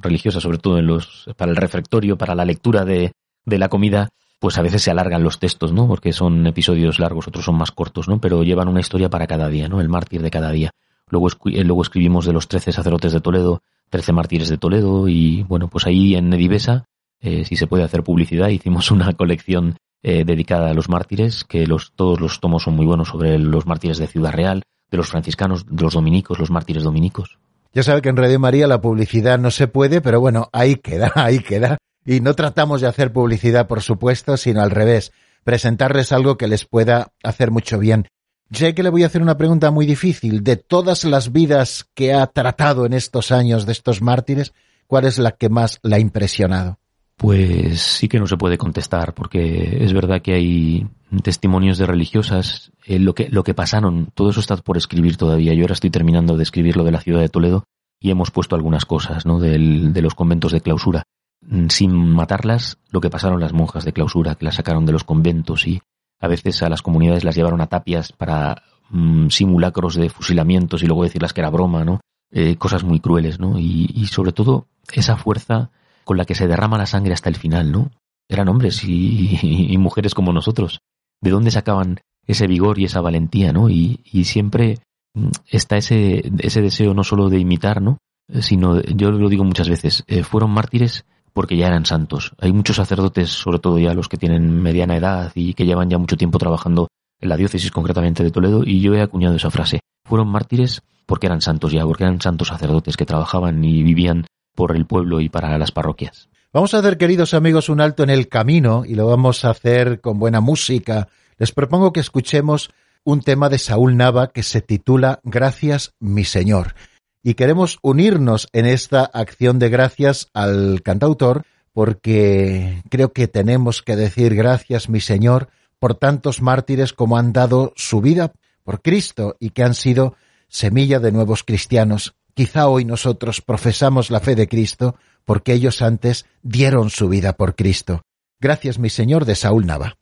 [0.01, 3.11] religiosas, sobre todo en los, para el refectorio, para la lectura de,
[3.45, 4.09] de la comida,
[4.39, 5.87] pues a veces se alargan los textos, ¿no?
[5.87, 8.19] Porque son episodios largos, otros son más cortos, ¿no?
[8.19, 9.79] Pero llevan una historia para cada día, ¿no?
[9.79, 10.71] El mártir de cada día.
[11.07, 13.61] Luego, eh, luego escribimos de los trece sacerdotes de Toledo,
[13.91, 16.85] trece mártires de Toledo y, bueno, pues ahí en Nedivesa,
[17.19, 21.67] eh, si se puede hacer publicidad, hicimos una colección eh, dedicada a los mártires, que
[21.67, 25.09] los, todos los tomos son muy buenos sobre los mártires de Ciudad Real, de los
[25.09, 27.39] franciscanos, de los dominicos, los mártires dominicos.
[27.73, 31.11] Ya sabe que en Radio María la publicidad no se puede, pero bueno, ahí queda,
[31.15, 31.77] ahí queda.
[32.05, 35.11] Y no tratamos de hacer publicidad, por supuesto, sino al revés,
[35.43, 38.07] presentarles algo que les pueda hacer mucho bien.
[38.51, 40.43] Sé que le voy a hacer una pregunta muy difícil.
[40.43, 44.53] De todas las vidas que ha tratado en estos años de estos mártires,
[44.87, 46.80] ¿cuál es la que más la ha impresionado?
[47.21, 50.87] Pues sí que no se puede contestar, porque es verdad que hay
[51.21, 55.53] testimonios de religiosas, eh, lo, que, lo que pasaron, todo eso está por escribir todavía.
[55.53, 57.65] Yo ahora estoy terminando de escribir lo de la ciudad de Toledo
[57.99, 59.39] y hemos puesto algunas cosas, ¿no?
[59.39, 61.03] de los conventos de clausura.
[61.41, 65.03] Mm, sin matarlas lo que pasaron las monjas de clausura, que las sacaron de los
[65.03, 65.81] conventos y
[66.19, 70.87] a veces a las comunidades las llevaron a tapias para mm, simulacros de fusilamientos y
[70.87, 71.99] luego decirlas que era broma, ¿no?
[72.31, 73.59] Eh, cosas muy crueles, ¿no?
[73.59, 75.71] Y, sobre todo esa fuerza
[76.03, 77.91] con la que se derrama la sangre hasta el final, ¿no?
[78.29, 80.79] Eran hombres y, mujeres como nosotros.
[81.21, 83.69] ¿De dónde sacaban ese vigor y esa valentía, ¿no?
[83.69, 84.79] Y, y siempre
[85.13, 87.97] mm, está ese, ese deseo no solo de imitar, ¿no?
[88.39, 92.33] Sino, yo lo digo muchas veces, eh, fueron mártires porque ya eran santos.
[92.39, 95.97] Hay muchos sacerdotes, sobre todo ya los que tienen mediana edad y que llevan ya
[95.97, 96.87] mucho tiempo trabajando
[97.19, 99.81] en la diócesis concretamente de Toledo, y yo he acuñado esa frase.
[100.05, 104.25] Fueron mártires porque eran santos ya, porque eran santos sacerdotes que trabajaban y vivían
[104.55, 106.29] por el pueblo y para las parroquias.
[106.53, 110.01] Vamos a hacer, queridos amigos, un alto en el camino y lo vamos a hacer
[110.01, 111.07] con buena música.
[111.37, 112.71] Les propongo que escuchemos
[113.03, 116.75] un tema de Saúl Nava que se titula Gracias, mi Señor
[117.23, 121.43] y queremos unirnos en esta acción de gracias al cantautor
[121.73, 125.49] porque creo que tenemos que decir gracias, mi Señor,
[125.79, 128.33] por tantos mártires como han dado su vida
[128.63, 130.15] por Cristo y que han sido
[130.49, 132.15] semilla de nuevos cristianos.
[132.33, 137.55] Quizá hoy nosotros profesamos la fe de Cristo porque ellos antes dieron su vida por
[137.55, 138.01] Cristo.
[138.39, 139.97] Gracias, mi Señor, de Saúl Nava.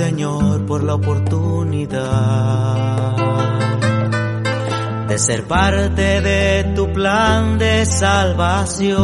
[0.00, 3.19] Señor, por la oportunidad
[5.10, 8.96] de ser parte de tu plan de salvación.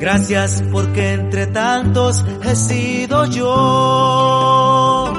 [0.00, 5.12] Gracias porque entre tantos he sido yo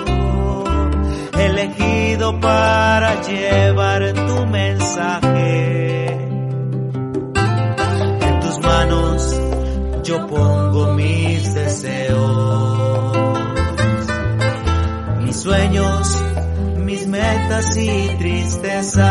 [1.39, 4.22] elegido para llevarte
[17.63, 19.03] metas y tristezas.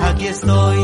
[0.00, 0.81] Aquí estoy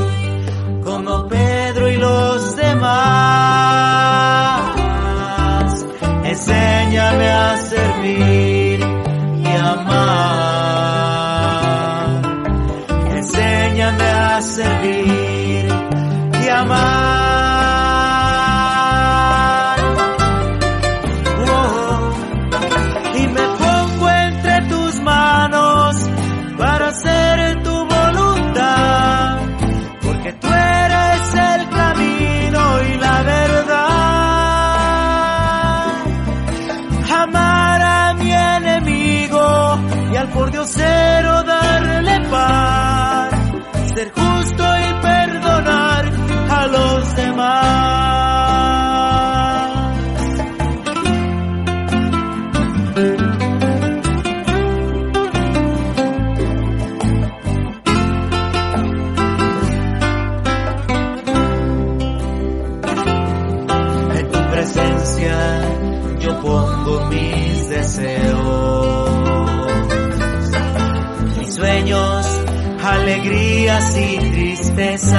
[73.68, 75.18] y tristezas.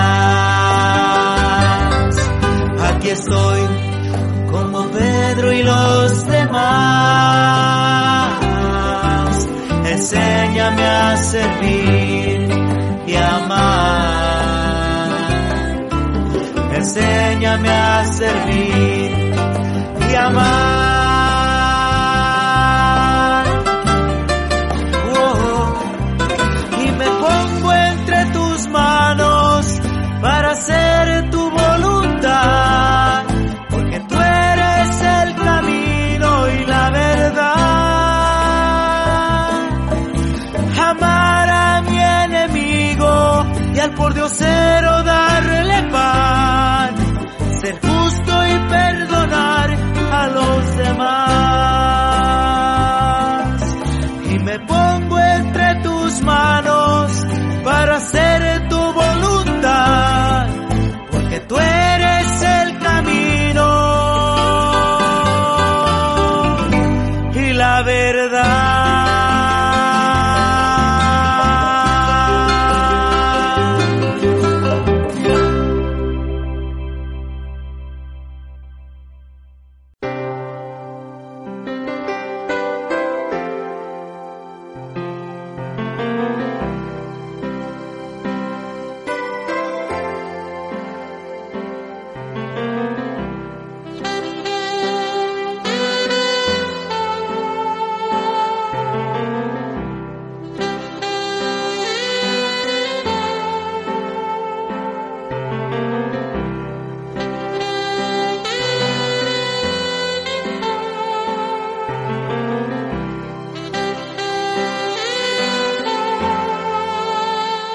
[2.82, 3.60] Aquí estoy
[4.52, 6.58] como Pedro y los demás.
[9.86, 12.50] Enséñame a servir
[13.06, 13.60] y amar.
[16.74, 19.32] Enséñame a servir
[20.12, 21.09] y amar.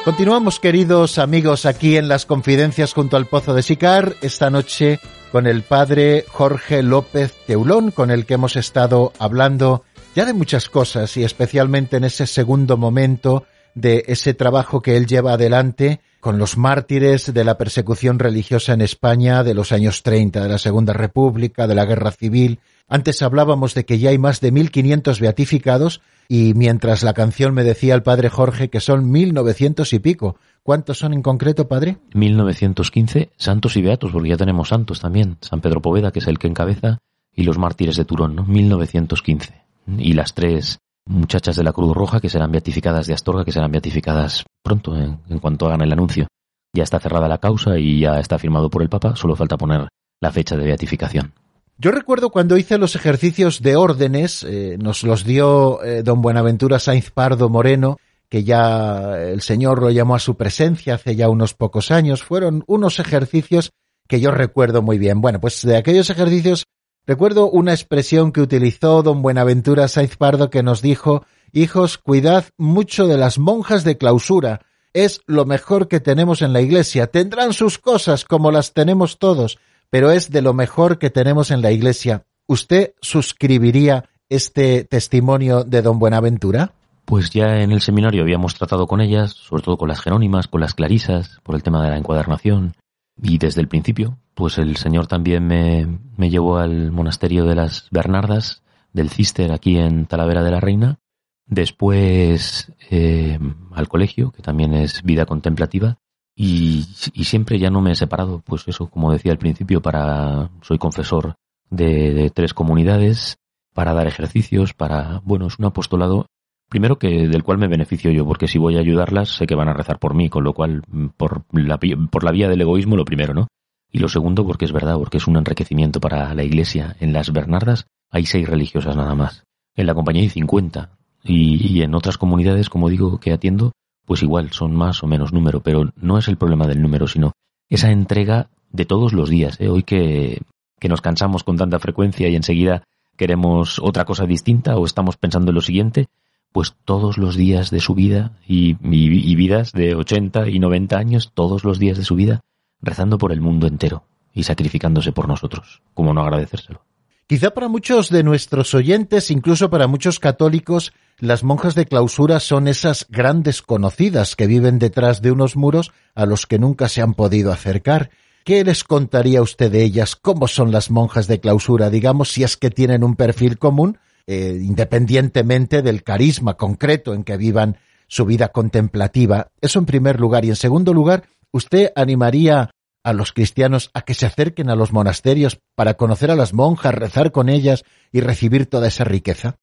[0.04, 5.00] Continuamos, queridos amigos, aquí en las confidencias junto al Pozo de Sicar, esta noche
[5.32, 9.82] con el padre Jorge López Teulón, con el que hemos estado hablando
[10.14, 15.06] ya de muchas cosas y especialmente en ese segundo momento de ese trabajo que él
[15.06, 20.42] lleva adelante con los mártires de la persecución religiosa en España de los años 30,
[20.42, 22.60] de la Segunda República, de la Guerra Civil.
[22.88, 27.64] Antes hablábamos de que ya hay más de 1500 beatificados y mientras la canción me
[27.64, 30.36] decía el padre Jorge que son 1900 y pico.
[30.62, 31.98] ¿Cuántos son en concreto, padre?
[32.14, 35.36] 1915, santos y beatos, porque ya tenemos santos también.
[35.40, 36.98] San Pedro Poveda, que es el que encabeza,
[37.34, 38.44] y los mártires de Turón, ¿no?
[38.44, 39.62] 1915.
[39.98, 43.72] Y las tres muchachas de la Cruz Roja que serán beatificadas de Astorga, que serán
[43.72, 46.28] beatificadas pronto, en, en cuanto hagan el anuncio.
[46.72, 49.88] Ya está cerrada la causa y ya está firmado por el Papa, solo falta poner
[50.20, 51.34] la fecha de beatificación.
[51.76, 56.78] Yo recuerdo cuando hice los ejercicios de órdenes, eh, nos los dio eh, don Buenaventura
[56.78, 57.98] Sainz Pardo Moreno,
[58.28, 62.22] que ya el Señor lo llamó a su presencia hace ya unos pocos años.
[62.22, 63.72] Fueron unos ejercicios
[64.06, 65.20] que yo recuerdo muy bien.
[65.20, 66.64] Bueno, pues de aquellos ejercicios
[67.06, 73.08] recuerdo una expresión que utilizó don Buenaventura Sainz Pardo que nos dijo, hijos, cuidad mucho
[73.08, 74.60] de las monjas de clausura.
[74.92, 77.08] Es lo mejor que tenemos en la iglesia.
[77.08, 79.58] Tendrán sus cosas como las tenemos todos,
[79.94, 82.24] pero es de lo mejor que tenemos en la iglesia.
[82.48, 86.72] ¿Usted suscribiría este testimonio de don Buenaventura?
[87.04, 90.60] Pues ya en el seminario habíamos tratado con ellas, sobre todo con las Jerónimas, con
[90.60, 92.74] las Clarisas, por el tema de la encuadernación.
[93.22, 97.86] Y desde el principio, pues el Señor también me, me llevó al monasterio de las
[97.92, 100.98] Bernardas, del Cister, aquí en Talavera de la Reina.
[101.46, 103.38] Después eh,
[103.70, 105.98] al colegio, que también es vida contemplativa.
[106.36, 110.50] Y, y, siempre ya no me he separado, pues eso, como decía al principio, para
[110.62, 111.36] soy confesor
[111.70, 113.38] de, tres comunidades,
[113.72, 116.26] para dar ejercicios, para, bueno, es un apostolado
[116.68, 119.68] primero que del cual me beneficio yo, porque si voy a ayudarlas sé que van
[119.68, 121.78] a rezar por mí, con lo cual mm, por la,
[122.10, 123.46] por la vía del egoísmo lo primero, ¿no?
[123.92, 126.96] Y lo segundo porque es verdad, porque es un enriquecimiento para la iglesia.
[126.98, 129.44] En las Bernardas hay seis religiosas nada más.
[129.76, 130.98] En la compañía hay cincuenta.
[131.22, 133.70] Y, y en otras comunidades, como digo, que atiendo,
[134.04, 137.32] pues igual son más o menos número, pero no es el problema del número, sino
[137.68, 139.60] esa entrega de todos los días.
[139.60, 139.68] ¿eh?
[139.68, 140.42] Hoy que,
[140.78, 142.84] que nos cansamos con tanta frecuencia y enseguida
[143.16, 146.08] queremos otra cosa distinta o estamos pensando en lo siguiente,
[146.52, 151.32] pues todos los días de su vida y, y, vidas de 80 y 90 años,
[151.34, 152.42] todos los días de su vida,
[152.80, 155.82] rezando por el mundo entero y sacrificándose por nosotros.
[155.94, 156.82] ¿Cómo no agradecérselo?
[157.26, 160.92] Quizá para muchos de nuestros oyentes, incluso para muchos católicos,
[161.24, 166.26] las monjas de clausura son esas grandes conocidas que viven detrás de unos muros a
[166.26, 168.10] los que nunca se han podido acercar.
[168.44, 170.16] ¿Qué les contaría usted de ellas?
[170.16, 171.88] ¿Cómo son las monjas de clausura?
[171.88, 177.36] Digamos, si es que tienen un perfil común eh, independientemente del carisma concreto en que
[177.36, 179.48] vivan su vida contemplativa.
[179.60, 180.44] Eso en primer lugar.
[180.44, 182.70] Y en segundo lugar, ¿usted animaría
[183.02, 186.94] a los cristianos a que se acerquen a los monasterios para conocer a las monjas,
[186.94, 189.56] rezar con ellas y recibir toda esa riqueza?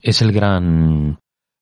[0.00, 1.18] Es el gran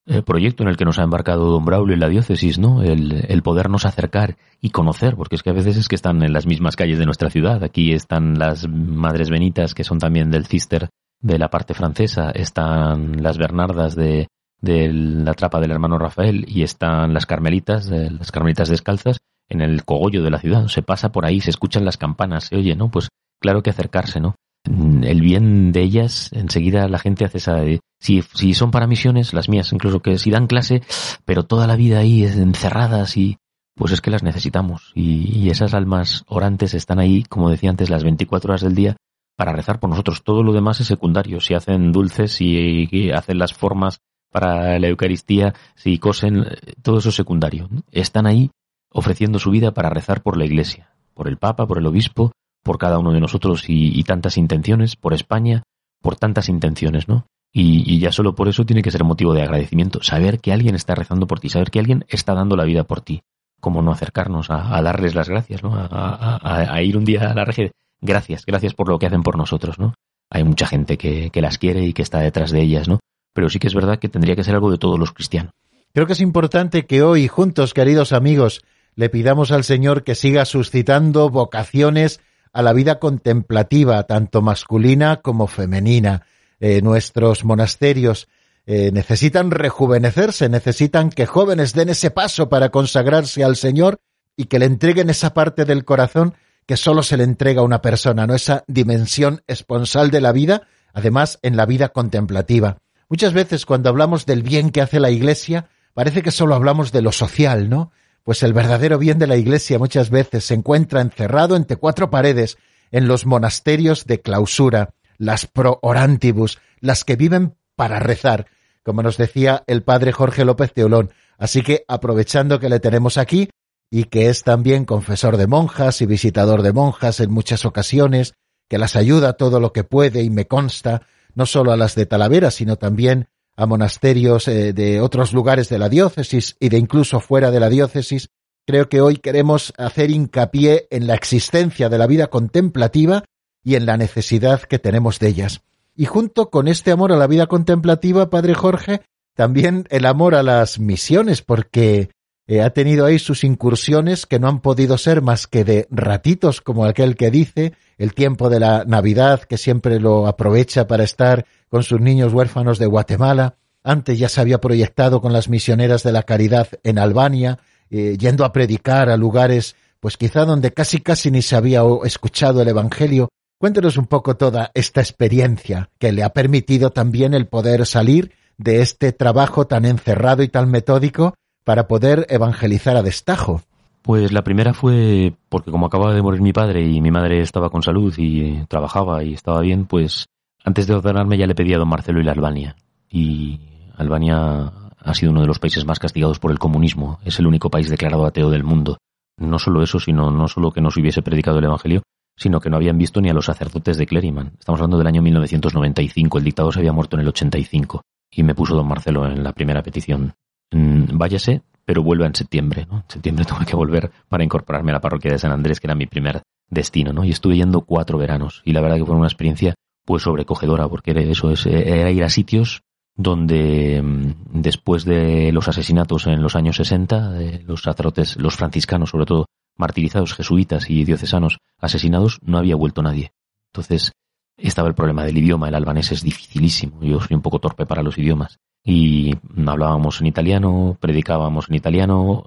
[0.06, 2.82] eh, proyecto en el que nos ha embarcado don Braulio en la diócesis, ¿no?
[2.82, 6.46] El, podernos acercar y conocer, porque es que a veces es que están en las
[6.46, 7.62] mismas calles de nuestra ciudad.
[7.64, 10.88] Aquí están las Madres Benitas, que son también del Cister
[11.24, 14.28] de la parte francesa están las Bernardas de,
[14.60, 19.18] de la trapa del hermano Rafael y están las Carmelitas, las Carmelitas descalzas
[19.48, 20.66] en el cogollo de la ciudad.
[20.66, 22.90] Se pasa por ahí, se escuchan las campanas, se oye, ¿no?
[22.90, 23.08] Pues
[23.40, 24.34] claro que acercarse, ¿no?
[24.64, 27.62] El bien de ellas, enseguida la gente hace esa...
[28.00, 30.82] Si, si son para misiones, las mías incluso que si dan clase,
[31.24, 33.36] pero toda la vida ahí encerradas y...
[33.76, 37.90] Pues es que las necesitamos y, y esas almas orantes están ahí, como decía antes,
[37.90, 38.96] las 24 horas del día
[39.36, 40.22] para rezar por nosotros.
[40.22, 41.40] Todo lo demás es secundario.
[41.40, 44.00] Si hacen dulces, si hacen las formas
[44.30, 46.46] para la Eucaristía, si cosen,
[46.82, 47.68] todo eso es secundario.
[47.92, 48.50] Están ahí
[48.90, 52.32] ofreciendo su vida para rezar por la Iglesia, por el Papa, por el Obispo,
[52.64, 55.62] por cada uno de nosotros y, tantas intenciones, por España,
[56.02, 57.26] por tantas intenciones, ¿no?
[57.52, 60.96] Y, ya solo por eso tiene que ser motivo de agradecimiento, saber que alguien está
[60.96, 63.22] rezando por ti, saber que alguien está dando la vida por ti.
[63.60, 65.72] ¿Cómo no acercarnos a, darles las gracias, ¿no?
[65.74, 69.78] A, ir un día a la regia gracias, gracias por lo que hacen por nosotros,
[69.78, 69.94] ¿no?
[70.30, 72.98] Hay mucha gente que las quiere y que está detrás de ellas, ¿no?
[73.34, 75.52] Pero sí que es verdad que tendría que ser algo de todos los cristianos.
[75.92, 78.64] Creo que es importante que hoy, juntos, queridos amigos,
[78.96, 82.20] le pidamos al Señor que siga suscitando vocaciones
[82.54, 86.24] a la vida contemplativa, tanto masculina como femenina.
[86.60, 88.28] Eh, nuestros monasterios
[88.64, 93.98] eh, necesitan rejuvenecerse, necesitan que jóvenes den ese paso para consagrarse al Señor
[94.36, 96.34] y que le entreguen esa parte del corazón
[96.64, 98.34] que solo se le entrega a una persona, ¿no?
[98.34, 100.62] Esa dimensión esponsal de la vida,
[100.94, 102.78] además en la vida contemplativa.
[103.08, 107.02] Muchas veces cuando hablamos del bien que hace la Iglesia, parece que solo hablamos de
[107.02, 107.92] lo social, ¿no?
[108.24, 112.56] Pues el verdadero bien de la Iglesia muchas veces se encuentra encerrado entre cuatro paredes
[112.90, 118.46] en los monasterios de clausura, las pro orantibus, las que viven para rezar,
[118.82, 121.10] como nos decía el padre Jorge López Teolón.
[121.36, 123.50] Así que, aprovechando que le tenemos aquí,
[123.90, 128.34] y que es también confesor de monjas y visitador de monjas en muchas ocasiones,
[128.68, 131.02] que las ayuda todo lo que puede y me consta,
[131.34, 135.78] no solo a las de Talavera, sino también a monasterios eh, de otros lugares de
[135.78, 138.28] la diócesis y de incluso fuera de la diócesis,
[138.66, 143.24] creo que hoy queremos hacer hincapié en la existencia de la vida contemplativa
[143.62, 145.62] y en la necesidad que tenemos de ellas.
[145.96, 149.02] Y junto con este amor a la vida contemplativa, Padre Jorge,
[149.34, 152.10] también el amor a las misiones, porque
[152.46, 156.60] eh, ha tenido ahí sus incursiones que no han podido ser más que de ratitos,
[156.60, 161.46] como aquel que dice, el tiempo de la Navidad, que siempre lo aprovecha para estar
[161.70, 163.56] con sus niños huérfanos de Guatemala.
[163.82, 168.44] Antes ya se había proyectado con las misioneras de la caridad en Albania, eh, yendo
[168.44, 173.30] a predicar a lugares, pues quizá donde casi casi ni se había escuchado el Evangelio.
[173.56, 178.82] Cuéntenos un poco toda esta experiencia que le ha permitido también el poder salir de
[178.82, 181.34] este trabajo tan encerrado y tan metódico
[181.64, 183.62] para poder evangelizar a destajo?
[184.02, 187.70] Pues la primera fue porque como acababa de morir mi padre y mi madre estaba
[187.70, 190.26] con salud y trabajaba y estaba bien, pues
[190.62, 192.76] Antes de ordenarme ya le pedí a don Marcelo ir a Albania.
[193.10, 193.60] Y
[193.96, 197.18] Albania ha sido uno de los países más castigados por el comunismo.
[197.24, 198.96] Es el único país declarado ateo del mundo.
[199.36, 202.02] No solo eso, sino no solo que no se hubiese predicado el Evangelio,
[202.36, 204.52] sino que no habían visto ni a los sacerdotes de Cleriman.
[204.58, 208.54] Estamos hablando del año 1995, el dictador se había muerto en el 85 y me
[208.54, 210.34] puso don Marcelo en la primera petición.
[210.74, 212.98] Mm, váyase, pero vuelva en septiembre, ¿no?
[212.98, 215.94] En septiembre tuve que volver para incorporarme a la parroquia de San Andrés, que era
[215.94, 217.24] mi primer destino, ¿no?
[217.24, 221.12] Y estuve yendo cuatro veranos y la verdad que fue una experiencia pues sobrecogedora, porque
[221.30, 222.82] eso, es, era ir a sitios
[223.16, 229.10] donde mm, después de los asesinatos en los años 60, de los sacerdotes, los franciscanos
[229.10, 229.46] sobre todo,
[229.76, 233.30] martirizados, jesuitas y diocesanos asesinados, no había vuelto nadie.
[233.72, 234.12] Entonces,
[234.56, 238.02] estaba el problema del idioma, el albanés es dificilísimo, yo soy un poco torpe para
[238.02, 238.58] los idiomas.
[238.84, 239.34] Y
[239.66, 242.44] hablábamos en italiano, predicábamos en italiano,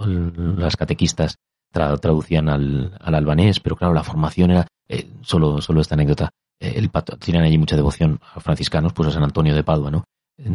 [0.57, 1.37] las catequistas
[1.71, 6.29] traducían al, albanés, pero claro, la formación era, eh, solo, solo esta anécdota,
[6.59, 10.03] eh, el tienen allí mucha devoción a franciscanos, pues a San Antonio de Padua, ¿no?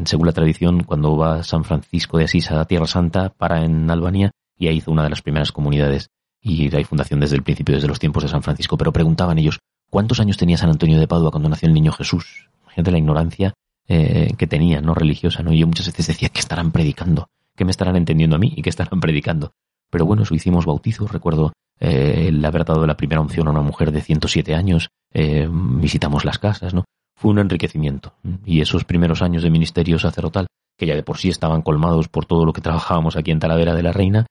[0.04, 4.30] Según la tradición, cuando va San Francisco de Asís a Tierra Santa, para en Albania
[4.56, 6.08] y ahí hizo una de las primeras comunidades
[6.40, 8.76] y hay fundación desde el principio, desde los tiempos de San Francisco.
[8.76, 9.58] Pero preguntaban ellos,
[9.90, 12.48] ¿cuántos años tenía San Antonio de Padua cuando nació el niño Jesús?
[12.68, 13.54] Gente la ignorancia
[13.88, 14.94] eh, que tenía, ¿no?
[14.94, 15.52] Religiosa, ¿no?
[15.52, 17.28] Y yo muchas veces decía, ¿qué estarán predicando?
[17.56, 19.52] ¿Qué me estarán entendiendo a mí y qué estarán predicando?
[19.90, 23.60] Pero bueno, eso hicimos bautizos, recuerdo eh, el haber dado la primera unción a una
[23.60, 26.84] mujer de 107 años, eh, visitamos las casas, ¿no?
[27.14, 28.14] Fue un enriquecimiento.
[28.44, 30.46] Y esos primeros años de ministerio sacerdotal,
[30.78, 33.74] que ya de por sí estaban colmados por todo lo que trabajábamos aquí en Talavera
[33.74, 34.26] de la Reina,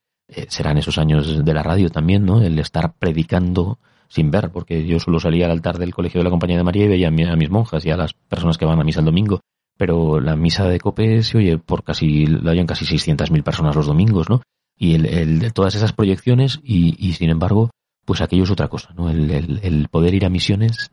[0.47, 2.41] serán esos años de la radio también, ¿no?
[2.41, 3.79] El estar predicando
[4.11, 6.83] sin ver, porque yo solo salía al altar del Colegio de la Compañía de María
[6.83, 9.39] y veía a mis monjas y a las personas que van a misa el domingo.
[9.77, 13.87] Pero la misa de Cope se oye por casi, la oyen casi 600.000 personas los
[13.87, 14.41] domingos, ¿no?
[14.77, 17.71] Y el, el, todas esas proyecciones y, y, sin embargo,
[18.03, 19.09] pues aquello es otra cosa, ¿no?
[19.09, 19.31] El,
[19.63, 20.91] el poder ir a misiones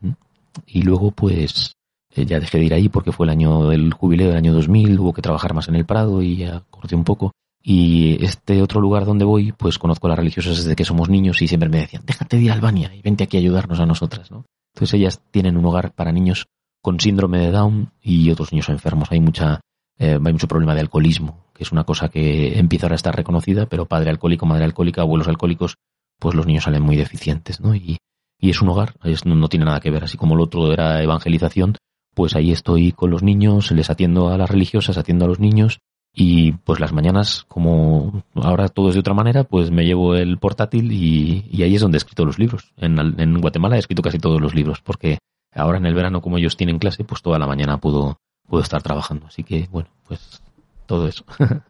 [0.65, 1.73] y luego pues
[2.15, 4.97] eh, ya dejé de ir ahí porque fue el año del jubileo del año 2000,
[4.97, 7.33] hubo que trabajar más en el Prado y ya corté un poco.
[7.71, 11.39] Y este otro lugar donde voy, pues conozco a las religiosas desde que somos niños
[11.43, 13.85] y siempre me decían, déjate de ir a Albania y vente aquí a ayudarnos a
[13.85, 14.43] nosotras, ¿no?
[14.73, 16.47] Entonces ellas tienen un hogar para niños
[16.81, 19.11] con síndrome de Down y otros niños enfermos.
[19.11, 19.61] Hay mucha,
[19.99, 23.15] eh, hay mucho problema de alcoholismo, que es una cosa que empieza ahora a estar
[23.15, 25.75] reconocida, pero padre alcohólico, madre alcohólica, abuelos alcohólicos,
[26.17, 27.75] pues los niños salen muy deficientes, ¿no?
[27.75, 27.99] Y,
[28.39, 30.73] y es un hogar, es, no, no, tiene nada que ver, así como el otro
[30.73, 31.75] era evangelización,
[32.15, 35.77] pues ahí estoy con los niños, les atiendo a las religiosas, atiendo a los niños
[36.13, 40.37] y pues las mañanas, como ahora todo es de otra manera, pues me llevo el
[40.37, 42.73] portátil y, ahí es donde he escrito los libros.
[42.77, 45.19] En, Guatemala he escrito casi todos los libros, porque
[45.53, 48.81] ahora en el verano, como ellos tienen clase, pues toda la mañana puedo, puedo estar
[48.81, 49.27] trabajando.
[49.27, 50.41] Así que, bueno, pues
[50.85, 51.23] todo eso.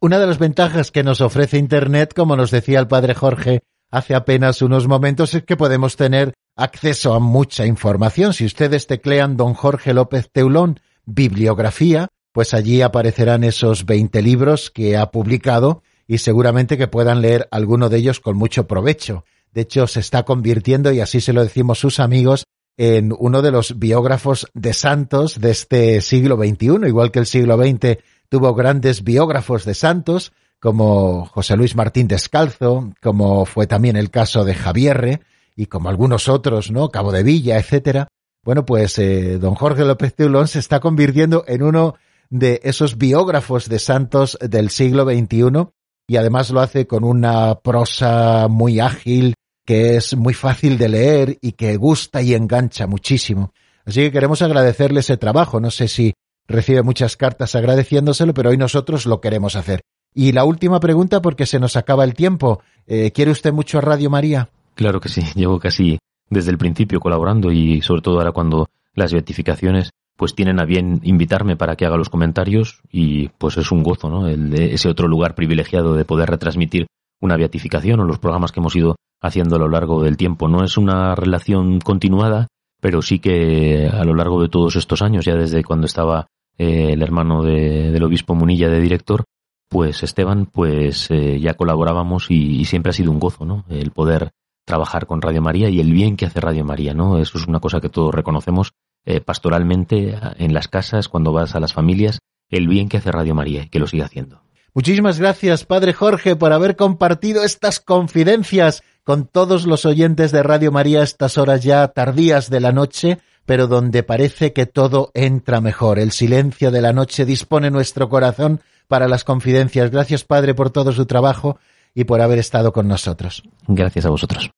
[0.00, 3.60] Una de las ventajas que nos ofrece Internet, como nos decía el padre Jorge
[3.90, 8.32] hace apenas unos momentos, es que podemos tener acceso a mucha información.
[8.32, 14.96] Si ustedes teclean don Jorge López Teulón, bibliografía, pues allí aparecerán esos 20 libros que
[14.96, 19.24] ha publicado y seguramente que puedan leer alguno de ellos con mucho provecho.
[19.52, 22.44] De hecho, se está convirtiendo, y así se lo decimos sus amigos,
[22.76, 27.56] en uno de los biógrafos de santos de este siglo XXI, igual que el siglo
[27.56, 34.10] XX tuvo grandes biógrafos de santos, como José Luis Martín Descalzo, como fue también el
[34.10, 35.20] caso de Javierre,
[35.56, 36.88] y como algunos otros, ¿no?
[36.90, 38.08] Cabo de Villa, etcétera.
[38.42, 41.96] Bueno, pues eh, don Jorge López Teulón se está convirtiendo en uno
[42.30, 45.68] de esos biógrafos de santos del siglo XXI
[46.08, 49.34] y además lo hace con una prosa muy ágil,
[49.66, 53.52] que es muy fácil de leer y que gusta y engancha muchísimo.
[53.84, 55.60] Así que queremos agradecerle ese trabajo.
[55.60, 56.14] No sé si
[56.48, 59.82] recibe muchas cartas agradeciéndoselo, pero hoy nosotros lo queremos hacer.
[60.12, 62.60] Y la última pregunta, porque se nos acaba el tiempo.
[62.86, 64.50] Eh, ¿Quiere usted mucho a Radio María?
[64.74, 65.22] Claro que sí.
[65.34, 69.90] Llevo casi desde el principio colaborando y sobre todo ahora cuando las beatificaciones
[70.20, 74.10] pues tienen a bien invitarme para que haga los comentarios y pues es un gozo,
[74.10, 74.28] ¿no?
[74.28, 76.88] El de ese otro lugar privilegiado de poder retransmitir
[77.22, 80.46] una beatificación o los programas que hemos ido haciendo a lo largo del tiempo.
[80.46, 82.48] No es una relación continuada,
[82.82, 86.26] pero sí que a lo largo de todos estos años, ya desde cuando estaba
[86.58, 89.24] eh, el hermano del obispo Munilla de director,
[89.70, 93.64] pues Esteban, pues eh, ya colaborábamos y, y, siempre ha sido un gozo, ¿no?
[93.70, 94.32] El poder
[94.66, 97.18] trabajar con Radio María y el bien que hace Radio María, ¿no?
[97.18, 98.72] Eso es una cosa que todos reconocemos
[99.04, 103.34] eh, pastoralmente en las casas, cuando vas a las familias, el bien que hace Radio
[103.34, 104.42] María y que lo sigue haciendo.
[104.72, 110.70] Muchísimas gracias, Padre Jorge, por haber compartido estas confidencias con todos los oyentes de Radio
[110.70, 115.60] María a estas horas ya tardías de la noche, pero donde parece que todo entra
[115.60, 115.98] mejor.
[115.98, 119.90] El silencio de la noche dispone nuestro corazón para las confidencias.
[119.90, 121.58] Gracias, Padre, por todo su trabajo
[121.94, 123.42] y por haber estado con nosotros.
[123.66, 124.50] Gracias a vosotros.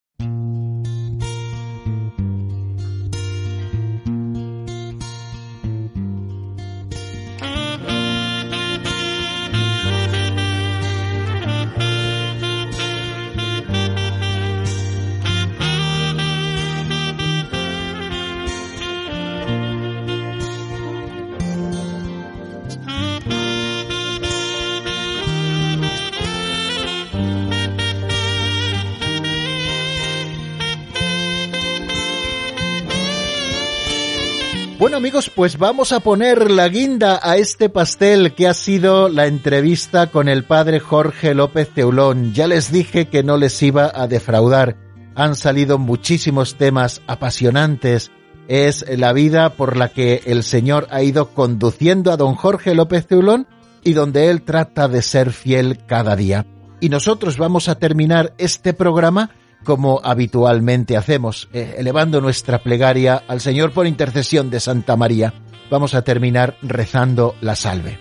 [34.83, 39.28] Bueno amigos, pues vamos a poner la guinda a este pastel que ha sido la
[39.28, 42.35] entrevista con el padre Jorge López Teulón.
[42.35, 44.76] Ya les dije que no les iba a defraudar.
[45.14, 48.11] Han salido muchísimos temas apasionantes.
[48.49, 53.07] Es la vida por la que el Señor ha ido conduciendo a don Jorge López
[53.07, 53.47] Teulón
[53.85, 56.45] y donde él trata de ser fiel cada día.
[56.80, 59.30] Y nosotros vamos a terminar este programa
[59.65, 65.35] como habitualmente hacemos, eh, elevando nuestra plegaria al Señor por intercesión de Santa María.
[65.71, 67.99] Vamos a terminar rezando la salve.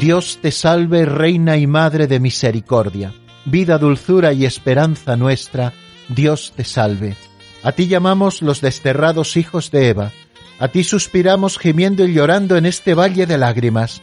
[0.00, 3.12] Dios te salve, Reina y Madre de Misericordia,
[3.44, 5.74] vida, dulzura y esperanza nuestra,
[6.08, 7.16] Dios te salve.
[7.62, 10.10] A ti llamamos los desterrados hijos de Eva,
[10.58, 14.02] a ti suspiramos gimiendo y llorando en este valle de lágrimas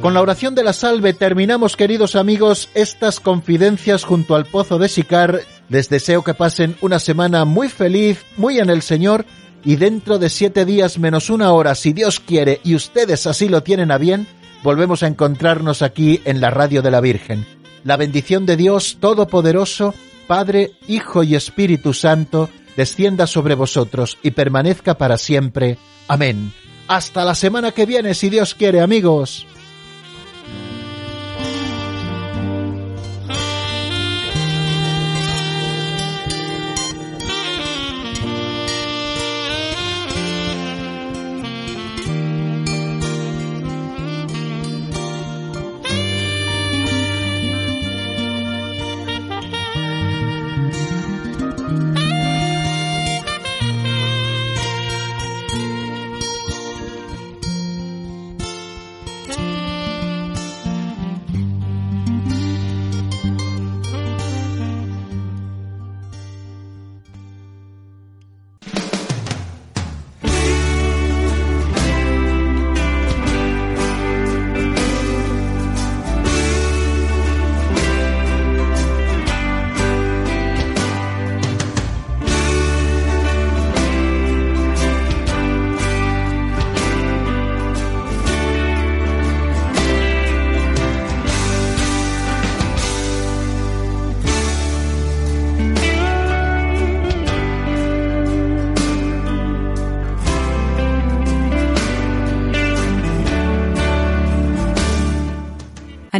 [0.00, 4.88] Con la oración de la salve terminamos, queridos amigos, estas confidencias junto al pozo de
[4.88, 5.40] Sicar.
[5.68, 9.24] Les deseo que pasen una semana muy feliz, muy en el Señor,
[9.64, 13.62] y dentro de siete días menos una hora, si Dios quiere y ustedes así lo
[13.62, 14.28] tienen a bien,
[14.62, 17.44] volvemos a encontrarnos aquí en la radio de la Virgen.
[17.82, 19.94] La bendición de Dios Todopoderoso,
[20.28, 25.78] Padre, Hijo y Espíritu Santo, descienda sobre vosotros y permanezca para siempre.
[26.06, 26.52] Amén.
[26.86, 29.46] Hasta la semana que viene, si Dios quiere, amigos.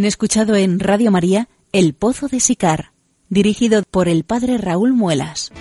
[0.06, 2.92] Escuchado en Radio María El Pozo de Sicar,
[3.28, 5.52] dirigido por el padre Raúl Muelas.